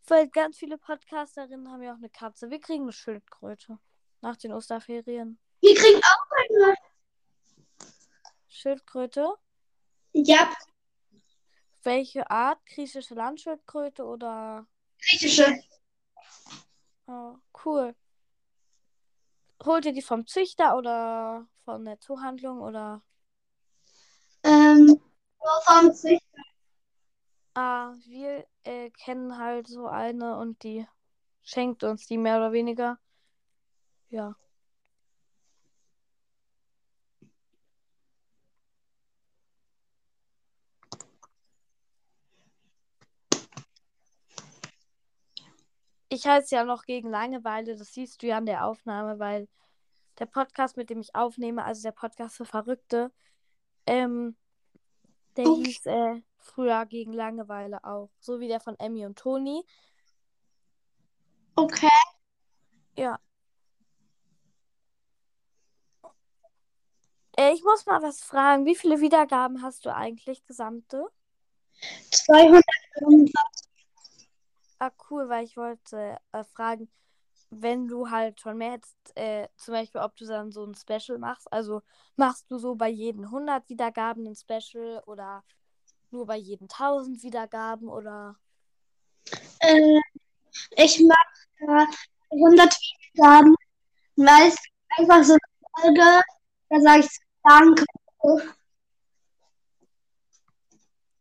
Weil 0.07 0.27
ganz 0.29 0.57
viele 0.57 0.77
Podcasterinnen 0.77 1.71
haben 1.71 1.83
ja 1.83 1.93
auch 1.93 1.97
eine 1.97 2.09
Katze. 2.09 2.49
Wir 2.49 2.59
kriegen 2.59 2.83
eine 2.83 2.93
Schildkröte. 2.93 3.77
Nach 4.21 4.37
den 4.37 4.53
Osterferien. 4.53 5.37
Wir 5.61 5.75
kriegen 5.75 5.99
auch 5.99 6.65
eine. 6.65 6.75
Schildkröte? 8.61 9.33
Ja, 10.13 10.53
Welche 11.83 12.29
Art? 12.29 12.63
Griechische 12.67 13.15
Landschildkröte 13.15 14.05
oder. 14.05 14.67
griechische. 14.99 15.59
Oh, 17.07 17.37
cool. 17.65 17.95
Holt 19.63 19.85
ihr 19.85 19.93
die 19.93 20.03
vom 20.03 20.27
Züchter 20.27 20.77
oder 20.77 21.47
von 21.65 21.85
der 21.85 21.99
Zuhandlung 21.99 22.61
oder. 22.61 23.01
Ähm, 24.43 25.01
vom 25.65 25.93
Züchter. 25.93 26.21
Ah, 27.55 27.93
wir 28.05 28.45
äh, 28.63 28.91
kennen 28.91 29.39
halt 29.39 29.67
so 29.67 29.87
eine 29.87 30.37
und 30.37 30.61
die 30.61 30.87
schenkt 31.41 31.83
uns 31.83 32.05
die 32.05 32.19
mehr 32.19 32.37
oder 32.37 32.51
weniger. 32.51 32.99
Ja. 34.09 34.35
Ich 46.13 46.25
es 46.25 46.51
ja 46.51 46.65
noch 46.65 46.83
gegen 46.83 47.09
Langeweile, 47.09 47.77
das 47.77 47.93
siehst 47.93 48.21
du 48.21 48.27
ja 48.27 48.37
an 48.37 48.45
der 48.45 48.65
Aufnahme, 48.65 49.17
weil 49.17 49.47
der 50.19 50.25
Podcast, 50.25 50.75
mit 50.75 50.89
dem 50.89 50.99
ich 50.99 51.15
aufnehme, 51.15 51.63
also 51.63 51.81
der 51.83 51.93
Podcast 51.93 52.35
für 52.35 52.43
Verrückte, 52.43 53.13
ähm, 53.87 54.35
der 55.37 55.47
Okay. 55.47 55.63
hieß 55.63 55.85
äh, 55.85 56.21
früher 56.37 56.85
gegen 56.85 57.13
Langeweile 57.13 57.85
auch. 57.85 58.09
So 58.19 58.41
wie 58.41 58.49
der 58.49 58.59
von 58.59 58.77
Emmy 58.77 59.05
und 59.05 59.17
Toni. 59.17 59.63
Okay. 61.55 61.87
Ja. 62.97 63.17
Äh, 67.37 67.53
ich 67.53 67.63
muss 67.63 67.85
mal 67.85 68.01
was 68.01 68.21
fragen. 68.21 68.65
Wie 68.65 68.75
viele 68.75 68.99
Wiedergaben 68.99 69.61
hast 69.61 69.85
du 69.85 69.95
eigentlich 69.95 70.43
gesamte? 70.45 71.09
255. 72.11 73.60
Ah, 74.81 74.89
cool, 75.11 75.29
weil 75.29 75.45
ich 75.45 75.57
wollte 75.57 76.17
äh, 76.31 76.43
fragen, 76.43 76.89
wenn 77.51 77.87
du 77.87 78.09
halt 78.09 78.41
schon 78.41 78.57
mehr 78.57 78.71
hättest, 78.71 78.97
äh, 79.15 79.47
zum 79.55 79.73
Beispiel, 79.75 80.01
ob 80.01 80.15
du 80.15 80.25
dann 80.25 80.51
so 80.51 80.65
ein 80.65 80.73
Special 80.73 81.19
machst. 81.19 81.51
Also 81.53 81.83
machst 82.15 82.49
du 82.49 82.57
so 82.57 82.73
bei 82.73 82.89
jedem 82.89 83.25
100 83.25 83.69
Wiedergaben 83.69 84.25
ein 84.25 84.35
Special 84.35 85.03
oder 85.05 85.43
nur 86.09 86.25
bei 86.25 86.37
jedem 86.37 86.67
1000 86.67 87.21
Wiedergaben 87.21 87.89
oder. 87.89 88.37
Äh, 89.59 89.99
ich 90.77 90.99
mache 91.01 91.83
äh, 91.83 92.35
100 92.35 92.75
Wiedergaben. 93.13 93.55
Meist 94.15 94.59
einfach 94.97 95.23
so 95.23 95.33
eine 95.33 95.95
Folge. 95.95 96.21
Da 96.69 96.79
sage 96.79 97.01
ich 97.01 97.19
Danke. 97.43 97.85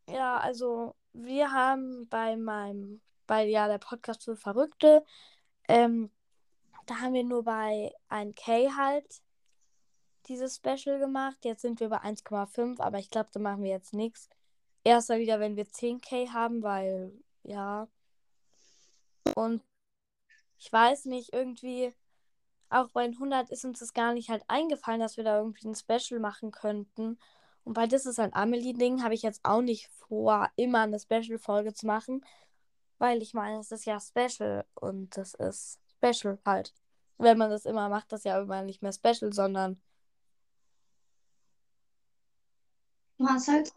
Ja, 0.07 0.38
also 0.38 0.94
wir 1.12 1.53
haben 1.53 2.09
bei 2.09 2.38
meinem, 2.38 3.03
bei 3.30 3.46
ja 3.46 3.68
der 3.68 3.78
Podcast 3.78 4.24
für 4.24 4.36
Verrückte, 4.36 5.04
ähm, 5.68 6.10
da 6.86 6.96
haben 6.96 7.14
wir 7.14 7.22
nur 7.22 7.44
bei 7.44 7.94
1K 8.08 8.76
halt 8.76 9.22
dieses 10.26 10.56
Special 10.56 10.98
gemacht. 10.98 11.38
Jetzt 11.44 11.62
sind 11.62 11.78
wir 11.78 11.90
bei 11.90 11.98
1,5, 11.98 12.80
aber 12.80 12.98
ich 12.98 13.08
glaube, 13.08 13.30
da 13.32 13.38
machen 13.38 13.62
wir 13.62 13.70
jetzt 13.70 13.94
nichts. 13.94 14.28
Erst 14.82 15.10
mal 15.10 15.20
wieder, 15.20 15.38
wenn 15.38 15.54
wir 15.54 15.64
10K 15.64 16.32
haben, 16.32 16.64
weil 16.64 17.12
ja. 17.44 17.86
Und 19.36 19.62
ich 20.58 20.72
weiß 20.72 21.04
nicht, 21.04 21.32
irgendwie 21.32 21.94
auch 22.68 22.88
bei 22.90 23.04
den 23.04 23.14
100 23.14 23.48
ist 23.50 23.64
uns 23.64 23.78
das 23.78 23.94
gar 23.94 24.12
nicht 24.12 24.28
halt 24.28 24.42
eingefallen, 24.48 24.98
dass 24.98 25.16
wir 25.16 25.22
da 25.24 25.38
irgendwie 25.38 25.68
ein 25.68 25.76
Special 25.76 26.18
machen 26.18 26.50
könnten. 26.50 27.16
Und 27.62 27.74
bei 27.74 27.86
Das 27.86 28.06
ist 28.06 28.18
ein 28.18 28.34
Amelie-Ding 28.34 29.04
habe 29.04 29.14
ich 29.14 29.22
jetzt 29.22 29.44
auch 29.44 29.62
nicht 29.62 29.88
vor, 30.08 30.48
immer 30.56 30.80
eine 30.80 30.98
Special-Folge 30.98 31.74
zu 31.74 31.86
machen, 31.86 32.24
weil 33.00 33.22
ich 33.22 33.34
meine, 33.34 33.58
es 33.60 33.72
ist 33.72 33.86
ja 33.86 33.98
Special 33.98 34.64
und 34.74 35.16
das 35.16 35.34
ist 35.34 35.80
Special 35.96 36.38
halt. 36.46 36.74
Wenn 37.18 37.38
man 37.38 37.50
das 37.50 37.64
immer 37.64 37.88
macht, 37.88 38.12
das 38.12 38.24
ja 38.24 38.40
immer 38.40 38.62
nicht 38.62 38.82
mehr 38.82 38.92
Special, 38.92 39.32
sondern 39.32 39.80
Was 43.18 43.48
halt? 43.48 43.72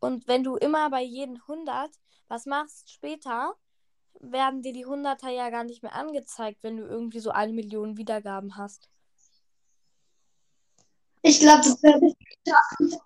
und 0.00 0.26
wenn 0.26 0.42
du 0.42 0.56
immer 0.56 0.90
bei 0.90 1.02
jedem 1.02 1.36
100 1.46 1.90
was 2.28 2.46
machst 2.46 2.90
später, 2.90 3.56
werden 4.20 4.62
dir 4.62 4.72
die 4.72 4.86
100er 4.86 5.30
ja 5.30 5.50
gar 5.50 5.64
nicht 5.64 5.82
mehr 5.82 5.94
angezeigt, 5.94 6.62
wenn 6.62 6.76
du 6.76 6.84
irgendwie 6.84 7.20
so 7.20 7.30
eine 7.30 7.52
Million 7.52 7.96
Wiedergaben 7.96 8.56
hast. 8.56 8.88
Ich 11.22 11.40
glaube, 11.40 11.62
das 11.64 11.82
werde 11.82 12.06
ich 12.06 12.16
schaffen. 12.48 13.00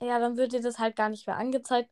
Ja, 0.00 0.20
dann 0.20 0.36
wird 0.36 0.52
dir 0.52 0.62
das 0.62 0.78
halt 0.78 0.94
gar 0.94 1.08
nicht 1.08 1.26
mehr 1.26 1.36
angezeigt. 1.36 1.90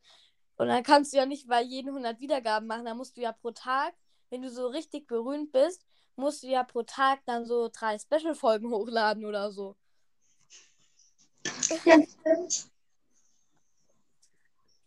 Und 0.57 0.69
dann 0.69 0.83
kannst 0.83 1.12
du 1.12 1.19
ja 1.19 1.27
nicht 1.27 1.49
bei 1.49 1.62
jedem 1.62 1.95
100 1.95 2.21
Wiedergaben 2.21 2.66
machen. 2.66 2.85
Dann 2.85 2.97
musst 2.97 3.16
du 3.16 3.21
ja 3.21 3.33
pro 3.33 3.51
Tag, 3.51 3.95
wenn 4.31 4.42
du 4.42 4.51
so 4.51 4.66
richtig 4.69 5.07
berühmt 5.07 5.53
bist, 5.53 5.87
musst 6.16 6.42
du 6.42 6.49
ja 6.49 6.64
pro 6.64 6.83
Tag 6.83 7.21
dann 7.27 7.45
so 7.45 7.69
drei 7.73 7.99
Special-Folgen 7.99 8.71
hochladen 8.71 9.25
oder 9.25 9.53
so. 9.53 9.77
Ja, 11.85 12.03
stimmt. 12.21 12.71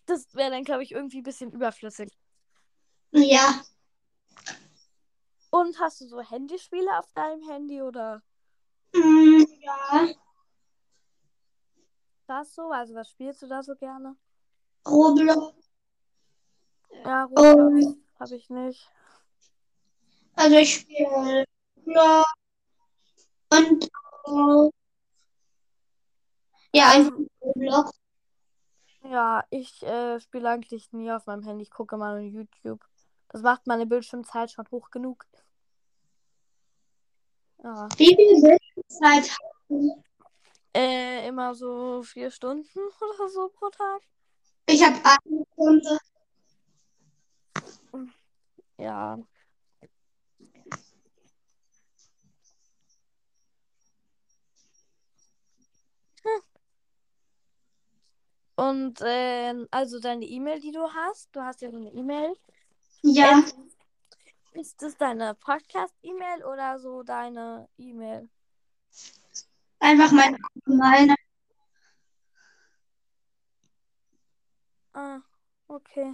Das 0.07 0.33
wäre 0.33 0.49
dann, 0.49 0.63
glaube 0.63 0.81
ich, 0.83 0.91
irgendwie 0.91 1.19
ein 1.19 1.23
bisschen 1.23 1.51
überflüssig. 1.51 2.09
Ja, 3.11 3.63
Und 5.51 5.79
hast 5.79 6.01
du 6.01 6.07
so 6.07 6.21
Handyspiele 6.21 6.97
auf 6.97 7.11
deinem 7.13 7.41
Handy 7.49 7.81
oder 7.81 8.21
mm, 8.93 9.43
ja. 9.61 10.09
was 12.27 12.53
so? 12.53 12.69
Also 12.69 12.93
was 12.93 13.09
spielst 13.09 13.41
du 13.41 13.47
da 13.47 13.63
so 13.63 13.75
gerne? 13.75 14.15
Roblox. 14.89 15.55
Ja, 17.03 17.23
Roblox 17.25 17.85
Ähm, 17.85 18.03
habe 18.19 18.35
ich 18.35 18.49
nicht. 18.49 18.89
also 20.35 20.55
ich 20.57 20.73
spiele 20.75 21.45
Roblox 21.85 22.25
und 23.51 23.89
auch, 24.23 24.71
ja, 26.73 26.89
einfach 26.91 27.13
Roblox. 27.41 27.91
Ja, 29.03 29.43
ich 29.49 29.81
äh, 29.83 30.19
spiele 30.19 30.49
eigentlich 30.49 30.91
nie 30.91 31.11
auf 31.11 31.25
meinem 31.25 31.43
Handy. 31.43 31.63
Ich 31.63 31.71
gucke 31.71 31.97
mal 31.97 32.21
nur 32.21 32.29
YouTube. 32.29 32.85
Das 33.29 33.41
macht 33.41 33.65
meine 33.65 33.85
Bildschirmzeit 33.85 34.51
schon 34.51 34.69
hoch 34.71 34.91
genug. 34.91 35.25
Ja. 37.63 37.87
Wie 37.97 38.15
viel 38.15 38.41
Bildschirmzeit 38.41 39.29
hast 39.31 39.39
du? 39.69 40.03
Äh, 40.75 41.27
immer 41.27 41.55
so 41.55 42.03
vier 42.03 42.29
Stunden 42.29 42.79
oder 43.19 43.29
so 43.29 43.49
pro 43.49 43.69
Tag. 43.69 44.01
Ich 44.71 44.83
habe 44.83 44.97
eine 45.03 45.45
Stunde. 45.53 45.97
Ja. 48.77 49.17
Hm. 56.23 56.41
Und 58.57 58.99
ähm, 59.03 59.67
also 59.71 59.99
deine 59.99 60.25
E-Mail, 60.25 60.59
die 60.59 60.71
du 60.71 60.87
hast, 60.87 61.35
du 61.35 61.41
hast 61.41 61.61
ja 61.61 61.71
so 61.71 61.77
eine 61.77 61.91
E-Mail. 61.91 62.35
Ja, 63.01 63.39
Ähm, 63.39 63.71
ist 64.53 64.79
das 64.83 64.95
deine 64.97 65.33
Podcast-E-Mail 65.33 66.43
oder 66.43 66.77
so 66.77 67.01
deine 67.01 67.67
E-Mail? 67.77 68.29
einfach 69.79 70.11
meine 70.11 70.37
allgemeine. 70.53 71.15
Ah, 74.99 75.21
okay. 75.69 76.13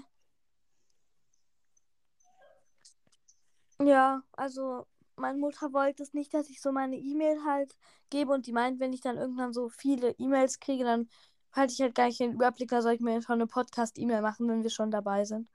Ja, 3.79 4.21
also 4.33 4.85
meine 5.15 5.39
Mutter 5.39 5.73
wollte 5.73 6.03
es 6.03 6.13
nicht, 6.13 6.35
dass 6.35 6.49
ich 6.51 6.61
so 6.61 6.71
meine 6.71 6.95
E-Mail 6.95 7.43
halt 7.43 7.75
gebe 8.11 8.31
und 8.31 8.45
die 8.45 8.51
meint, 8.51 8.79
wenn 8.79 8.93
ich 8.93 9.01
dann 9.01 9.17
irgendwann 9.17 9.53
so 9.53 9.69
viele 9.69 10.11
E-Mails 10.19 10.59
kriege, 10.59 10.83
dann 10.83 11.09
halte 11.51 11.73
ich 11.73 11.81
halt 11.81 11.95
gar 11.95 12.05
nicht 12.05 12.19
den 12.19 12.33
Überblick, 12.33 12.69
da 12.69 12.83
soll 12.83 12.93
ich 12.93 12.99
mir 13.01 13.23
schon 13.23 13.35
eine 13.35 13.47
Podcast-E-Mail 13.47 14.21
machen, 14.21 14.47
wenn 14.47 14.61
wir 14.61 14.69
schon 14.69 14.91
dabei 14.91 15.25
sind. 15.25 15.49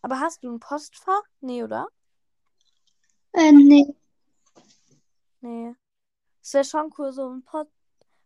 Aber 0.00 0.18
hast 0.18 0.42
du 0.42 0.50
ein 0.50 0.58
Postfach? 0.58 1.24
Nee, 1.42 1.62
oder? 1.64 1.86
Äh, 3.32 3.52
nee. 3.52 3.94
Nee. 5.42 5.74
Es 6.40 6.54
wäre 6.54 6.64
schon 6.64 6.94
cool, 6.96 7.12
so 7.12 7.28
ein 7.28 7.42
Pot 7.44 7.68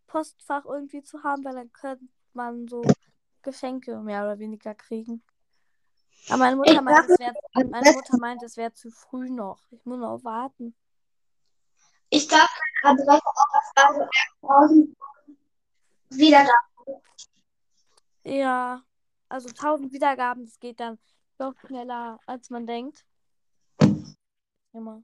Postfach 0.07 0.65
irgendwie 0.65 1.03
zu 1.03 1.25
haben, 1.25 1.45
weil 1.45 1.55
dann 1.57 1.73
könnte 1.73 2.07
man 2.35 2.69
so 2.69 2.83
Geschenke 3.47 3.97
mehr 4.01 4.25
oder 4.25 4.39
weniger 4.39 4.75
kriegen. 4.75 5.23
Aber 6.29 6.39
meine 6.39 6.57
Mutter 6.57 6.83
meint, 6.83 7.09
es 7.09 7.19
wär, 7.19 7.33
meine 7.71 7.93
Mutter 7.93 8.19
meint, 8.19 8.43
es 8.43 8.57
wäre 8.57 8.75
zu 8.75 8.91
früh 8.91 9.31
noch. 9.31 9.61
Ich 9.71 9.85
muss 9.85 9.99
noch 9.99 10.25
warten. 10.25 10.75
Ich 12.11 12.27
darf 12.27 12.51
meine 12.83 13.01
Adresse 13.01 13.23
auch 13.25 13.73
also 13.77 14.09
1000 14.43 14.97
wieder 16.11 16.45
da. 16.45 16.93
Ja, 18.25 18.83
also 19.29 19.49
1000 19.49 19.93
Wiedergaben, 19.93 20.45
das 20.45 20.59
geht 20.59 20.81
dann 20.81 20.99
doch 21.39 21.55
schneller, 21.67 22.19
als 22.27 22.51
man 22.51 22.67
denkt. 22.67 23.05
Immer. 24.73 25.03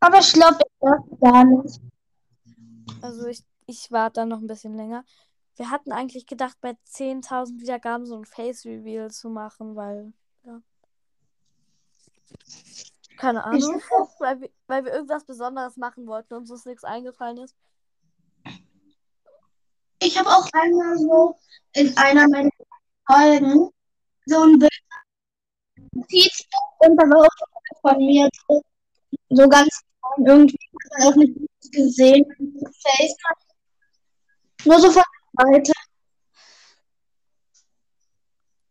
Aber 0.00 0.18
ich 0.18 0.32
glaube, 0.32 0.58
ich 0.58 0.72
darf 0.80 1.20
gar 1.20 1.44
nicht. 1.44 1.80
Also 3.02 3.26
ich, 3.26 3.42
ich 3.66 3.90
warte 3.90 4.20
dann 4.20 4.28
noch 4.28 4.38
ein 4.38 4.46
bisschen 4.46 4.76
länger. 4.76 5.04
Wir 5.58 5.70
hatten 5.70 5.90
eigentlich 5.90 6.26
gedacht, 6.26 6.56
bei 6.60 6.76
10.000 6.86 7.60
Wiedergaben 7.60 8.06
so 8.06 8.16
ein 8.16 8.24
Face-Reveal 8.24 9.10
zu 9.10 9.28
machen, 9.28 9.74
weil, 9.74 10.12
ja. 10.44 10.62
Keine 13.16 13.42
Ahnung. 13.42 13.82
Weil 14.20 14.40
wir, 14.40 14.50
weil 14.68 14.84
wir 14.84 14.92
irgendwas 14.92 15.24
Besonderes 15.24 15.76
machen 15.76 16.06
wollten 16.06 16.34
und 16.34 16.48
uns 16.48 16.64
nichts 16.64 16.84
eingefallen 16.84 17.38
ist. 17.38 17.56
Ich 19.98 20.16
habe 20.16 20.28
auch 20.28 20.48
einmal 20.52 20.96
so 20.96 21.36
in 21.72 21.96
einer 21.96 22.28
meiner 22.28 22.50
Folgen 23.04 23.70
so 24.26 24.42
ein 24.44 24.60
Bild 24.60 24.72
und 26.78 26.96
da 26.96 27.02
war 27.02 27.26
auch 27.26 27.80
von 27.80 27.98
mir 27.98 28.28
drin. 28.46 28.60
so 29.30 29.48
ganz 29.48 29.80
irgendwie 30.18 30.56
hat 30.84 30.98
man 30.98 31.08
auch 31.08 31.16
nicht 31.16 31.36
gesehen. 31.72 32.24
Nur 34.64 34.78
so 34.80 34.92
von 34.92 35.02
Ja, 35.38 35.62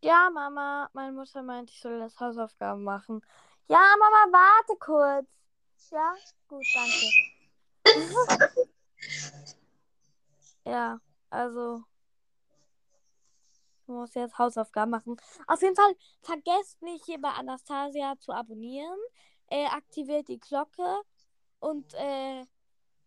Ja, 0.02 0.30
Mama. 0.30 0.90
Meine 0.94 1.12
Mutter 1.14 1.42
meint, 1.42 1.70
ich 1.70 1.80
soll 1.80 2.00
das 2.00 2.20
Hausaufgaben 2.20 2.84
machen. 2.84 3.22
Ja, 3.68 3.80
Mama, 4.00 4.38
warte 4.38 4.78
kurz. 4.80 5.28
Ja, 5.92 6.14
gut, 6.48 6.66
danke. 6.74 7.08
ja, 10.66 11.00
also. 11.30 11.84
Ich 13.82 13.88
muss 13.88 14.14
jetzt 14.16 14.38
Hausaufgaben 14.38 14.92
machen. 14.92 15.16
Auf 15.48 15.62
jeden 15.62 15.76
Fall, 15.76 15.96
vergesst 16.22 16.82
nicht 16.82 17.06
hier 17.06 17.22
bei 17.22 17.30
Anastasia 17.30 18.18
zu 18.20 18.34
abonnieren. 18.34 19.00
Äh, 19.48 19.68
aktiviert 19.68 20.28
die 20.28 20.40
Glocke. 20.40 21.02
Und 21.60 21.94
äh, 21.94 22.46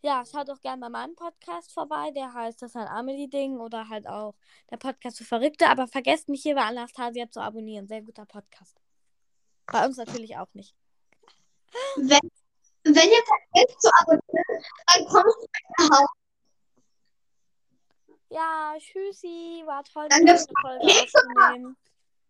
ja, 0.03 0.25
schaut 0.25 0.49
auch 0.51 0.61
gerne 0.61 0.81
bei 0.81 0.89
meinem 0.89 1.15
Podcast 1.15 1.73
vorbei. 1.73 2.11
Der 2.13 2.33
heißt 2.33 2.63
das 2.63 2.75
ein 2.77 2.89
Amelie-Ding 2.89 3.59
oder 3.59 3.89
halt 3.89 4.07
auch 4.07 4.35
der 4.71 4.79
Podcast 4.79 5.19
für 5.19 5.25
Verrückte. 5.25 5.69
Aber 5.69 5.87
vergesst 5.87 6.29
nicht 6.29 6.43
hier 6.43 6.55
bei 6.55 6.63
Anastasia 6.63 7.31
zu 7.31 7.41
abonnieren. 7.41 7.87
Sehr 7.87 8.03
guter 8.03 8.27
Podcast. 8.27 8.77
Bei 9.67 9.85
uns 9.85 9.97
natürlich 9.97 10.37
auch 10.37 10.53
nicht. 10.55 10.75
Wenn, 11.97 12.31
wenn 12.85 13.09
ihr 13.09 13.25
vergesst 13.53 13.83
zu 13.83 13.91
abonnieren, 14.01 14.65
dann 14.87 15.05
kommst 15.07 15.39
du 15.39 15.47
nach 15.79 15.99
Hause. 15.99 16.21
Ja, 18.31 18.75
tschüssi. 18.79 19.63
War 19.67 19.83
toll, 19.85 20.07
Dann 20.09 20.21
eine 20.21 20.39
Folge 20.39 20.85
aufzunehmen. 20.85 21.77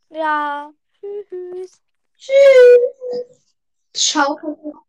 Ja, 0.08 0.72
tschüss. 0.98 1.80
Tschüss. 2.16 3.56
Ciao. 3.92 4.84